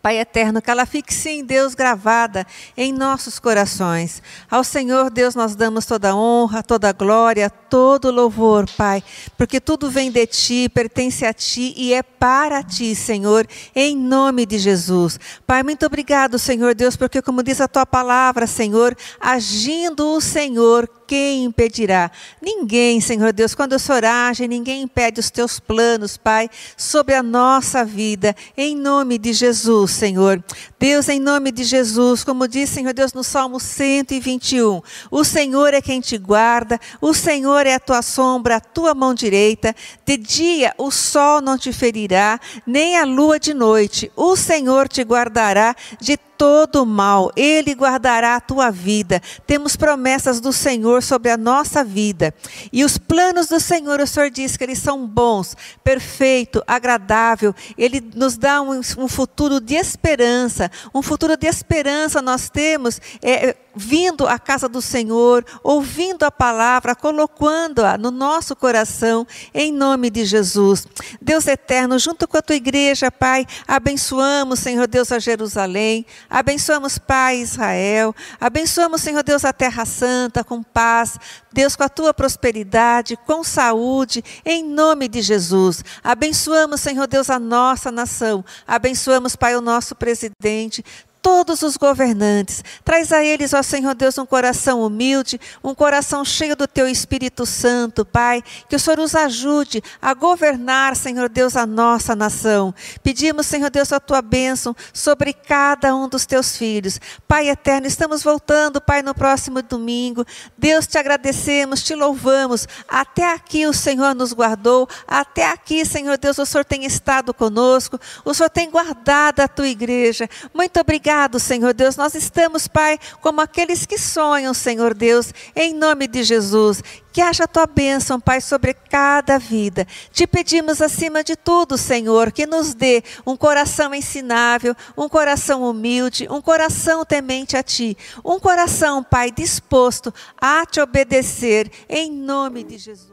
Pai 0.00 0.18
eterno, 0.18 0.62
que 0.62 0.70
ela 0.70 0.86
fique 0.86 1.12
sim, 1.12 1.44
Deus, 1.44 1.74
gravada 1.74 2.46
em 2.76 2.92
nossos 2.92 3.38
corações. 3.38 4.22
Ao 4.50 4.64
Senhor, 4.64 5.10
Deus, 5.10 5.34
nós 5.34 5.54
damos 5.54 5.84
toda 5.84 6.14
honra, 6.14 6.62
toda 6.62 6.92
glória, 6.92 7.50
todo 7.50 8.10
louvor, 8.10 8.68
Pai, 8.76 9.02
porque 9.36 9.60
tudo 9.60 9.90
vem 9.90 10.10
de 10.10 10.26
Ti, 10.26 10.68
pertence 10.68 11.26
a 11.26 11.32
Ti 11.32 11.74
e 11.76 11.92
é 11.92 12.02
para 12.02 12.62
Ti, 12.62 12.94
Senhor, 12.94 13.46
em 13.74 13.96
nome 13.96 14.46
de 14.46 14.58
Jesus. 14.58 15.18
Pai, 15.46 15.62
muito 15.62 15.84
obrigado, 15.84 16.38
Senhor 16.38 16.74
Deus, 16.74 16.96
porque, 16.96 17.20
como 17.20 17.42
diz 17.42 17.60
a 17.60 17.68
Tua 17.68 17.84
palavra, 17.84 18.46
Senhor, 18.46 18.96
agindo 19.20 20.14
o 20.14 20.20
Senhor, 20.20 20.88
quem 21.06 21.44
impedirá? 21.44 22.10
Ninguém, 22.40 23.00
Senhor 23.00 23.32
Deus, 23.32 23.54
quando 23.54 23.74
o 23.74 23.78
Senhor 23.78 24.04
age, 24.04 24.48
ninguém 24.48 24.82
impede 24.82 25.20
os 25.20 25.30
Teus 25.30 25.60
planos, 25.60 26.16
Pai, 26.16 26.48
sobre 26.76 27.14
a 27.14 27.22
nossa 27.22 27.84
vida, 27.84 28.34
em 28.56 28.74
nome 28.74 29.18
de 29.18 29.32
Jesus. 29.32 29.81
Jesus, 29.82 29.90
Senhor. 29.90 30.42
Deus, 30.78 31.08
em 31.08 31.20
nome 31.20 31.50
de 31.50 31.64
Jesus, 31.64 32.24
como 32.24 32.46
diz, 32.46 32.70
Senhor 32.70 32.92
Deus, 32.92 33.12
no 33.12 33.22
Salmo 33.22 33.58
121, 33.58 34.80
o 35.10 35.24
Senhor 35.24 35.74
é 35.74 35.80
quem 35.80 36.00
te 36.00 36.18
guarda, 36.18 36.80
o 37.00 37.12
Senhor 37.14 37.66
é 37.66 37.74
a 37.74 37.80
tua 37.80 38.02
sombra, 38.02 38.56
a 38.56 38.60
tua 38.60 38.94
mão 38.94 39.14
direita. 39.14 39.74
De 40.04 40.16
dia 40.16 40.74
o 40.78 40.90
sol 40.90 41.40
não 41.40 41.58
te 41.58 41.72
ferirá, 41.72 42.40
nem 42.66 42.96
a 42.96 43.04
lua 43.04 43.38
de 43.38 43.54
noite. 43.54 44.10
O 44.16 44.36
Senhor 44.36 44.88
te 44.88 45.02
guardará 45.02 45.74
de 46.00 46.16
todo 46.42 46.84
mal, 46.84 47.30
Ele 47.36 47.72
guardará 47.72 48.34
a 48.34 48.40
tua 48.40 48.68
vida. 48.68 49.22
Temos 49.46 49.76
promessas 49.76 50.40
do 50.40 50.52
Senhor 50.52 51.00
sobre 51.00 51.30
a 51.30 51.36
nossa 51.36 51.84
vida. 51.84 52.34
E 52.72 52.84
os 52.84 52.98
planos 52.98 53.46
do 53.46 53.60
Senhor, 53.60 54.00
o 54.00 54.06
Senhor 54.08 54.28
diz 54.28 54.56
que 54.56 54.64
eles 54.64 54.80
são 54.80 55.06
bons, 55.06 55.56
perfeito, 55.84 56.60
agradável. 56.66 57.54
Ele 57.78 58.02
nos 58.16 58.36
dá 58.36 58.60
um, 58.60 58.80
um 58.98 59.06
futuro 59.06 59.60
de 59.60 59.76
esperança. 59.76 60.68
Um 60.92 61.00
futuro 61.00 61.36
de 61.36 61.46
esperança 61.46 62.20
nós 62.20 62.50
temos 62.50 63.00
é, 63.22 63.54
vindo 63.74 64.26
à 64.26 64.38
casa 64.38 64.68
do 64.68 64.82
Senhor, 64.82 65.44
ouvindo 65.62 66.24
a 66.24 66.30
palavra, 66.30 66.94
colocando-a 66.94 67.96
no 67.96 68.10
nosso 68.10 68.54
coração, 68.54 69.26
em 69.52 69.72
nome 69.72 70.10
de 70.10 70.24
Jesus. 70.24 70.86
Deus 71.20 71.46
eterno, 71.46 71.98
junto 71.98 72.28
com 72.28 72.36
a 72.36 72.42
tua 72.42 72.56
igreja, 72.56 73.10
Pai, 73.10 73.46
abençoamos, 73.66 74.58
Senhor 74.58 74.86
Deus, 74.86 75.12
a 75.12 75.18
Jerusalém, 75.18 76.06
abençoamos, 76.28 76.98
Pai, 76.98 77.38
Israel, 77.38 78.14
abençoamos, 78.40 79.00
Senhor 79.00 79.22
Deus, 79.22 79.44
a 79.44 79.52
Terra 79.52 79.84
Santa, 79.84 80.44
com 80.44 80.62
paz, 80.62 81.18
Deus, 81.52 81.76
com 81.76 81.84
a 81.84 81.88
tua 81.88 82.14
prosperidade, 82.14 83.18
com 83.26 83.44
saúde, 83.44 84.24
em 84.44 84.64
nome 84.64 85.08
de 85.08 85.20
Jesus. 85.22 85.84
Abençoamos, 86.02 86.80
Senhor 86.80 87.06
Deus, 87.06 87.30
a 87.30 87.38
nossa 87.38 87.90
nação, 87.90 88.44
abençoamos, 88.66 89.36
Pai, 89.36 89.56
o 89.56 89.60
nosso 89.60 89.94
presidente, 89.94 90.84
todos 91.22 91.62
os 91.62 91.76
governantes. 91.76 92.64
Traz 92.84 93.12
a 93.12 93.24
eles, 93.24 93.54
ó 93.54 93.62
Senhor 93.62 93.94
Deus, 93.94 94.18
um 94.18 94.26
coração 94.26 94.82
humilde, 94.82 95.40
um 95.62 95.72
coração 95.72 96.24
cheio 96.24 96.56
do 96.56 96.66
teu 96.66 96.88
Espírito 96.88 97.46
Santo, 97.46 98.04
Pai. 98.04 98.42
Que 98.68 98.74
o 98.74 98.78
Senhor 98.78 98.98
os 98.98 99.14
ajude 99.14 99.80
a 100.02 100.12
governar, 100.12 100.96
Senhor 100.96 101.28
Deus, 101.28 101.56
a 101.56 101.64
nossa 101.64 102.16
nação. 102.16 102.74
Pedimos, 103.02 103.46
Senhor 103.46 103.70
Deus, 103.70 103.92
a 103.92 104.00
tua 104.00 104.20
bênção 104.20 104.74
sobre 104.92 105.32
cada 105.32 105.94
um 105.94 106.08
dos 106.08 106.26
teus 106.26 106.56
filhos. 106.56 107.00
Pai 107.28 107.48
eterno, 107.48 107.86
estamos 107.86 108.24
voltando, 108.24 108.80
Pai, 108.80 109.00
no 109.00 109.14
próximo 109.14 109.62
domingo. 109.62 110.26
Deus, 110.58 110.88
te 110.88 110.98
agradecemos, 110.98 111.84
te 111.84 111.94
louvamos. 111.94 112.66
Até 112.88 113.32
aqui 113.32 113.64
o 113.64 113.72
Senhor 113.72 114.12
nos 114.14 114.32
guardou. 114.32 114.88
Até 115.06 115.48
aqui, 115.48 115.84
Senhor 115.84 116.18
Deus, 116.18 116.38
o 116.38 116.46
Senhor 116.46 116.64
tem 116.64 116.84
estado 116.84 117.32
conosco. 117.32 117.98
O 118.24 118.34
Senhor 118.34 118.50
tem 118.50 118.68
guardado 118.68 119.38
a 119.40 119.46
tua 119.46 119.68
igreja. 119.68 120.28
Muito 120.52 120.80
obrigado 120.80 121.11
Obrigado, 121.12 121.38
Senhor 121.38 121.74
Deus. 121.74 121.94
Nós 121.94 122.14
estamos, 122.14 122.66
Pai, 122.66 122.98
como 123.20 123.42
aqueles 123.42 123.84
que 123.84 123.98
sonham, 123.98 124.54
Senhor 124.54 124.94
Deus, 124.94 125.30
em 125.54 125.74
nome 125.74 126.06
de 126.06 126.22
Jesus. 126.22 126.82
Que 127.12 127.20
haja 127.20 127.44
a 127.44 127.46
tua 127.46 127.66
bênção, 127.66 128.18
Pai, 128.18 128.40
sobre 128.40 128.72
cada 128.72 129.38
vida. 129.38 129.86
Te 130.10 130.26
pedimos, 130.26 130.80
acima 130.80 131.22
de 131.22 131.36
tudo, 131.36 131.76
Senhor, 131.76 132.32
que 132.32 132.46
nos 132.46 132.72
dê 132.72 133.04
um 133.26 133.36
coração 133.36 133.94
ensinável, 133.94 134.74
um 134.96 135.06
coração 135.06 135.62
humilde, 135.68 136.26
um 136.30 136.40
coração 136.40 137.04
temente 137.04 137.58
a 137.58 137.62
Ti. 137.62 137.94
Um 138.24 138.40
coração, 138.40 139.04
Pai, 139.04 139.30
disposto 139.30 140.14
a 140.40 140.64
te 140.64 140.80
obedecer, 140.80 141.70
em 141.90 142.10
nome 142.10 142.64
de 142.64 142.78
Jesus. 142.78 143.12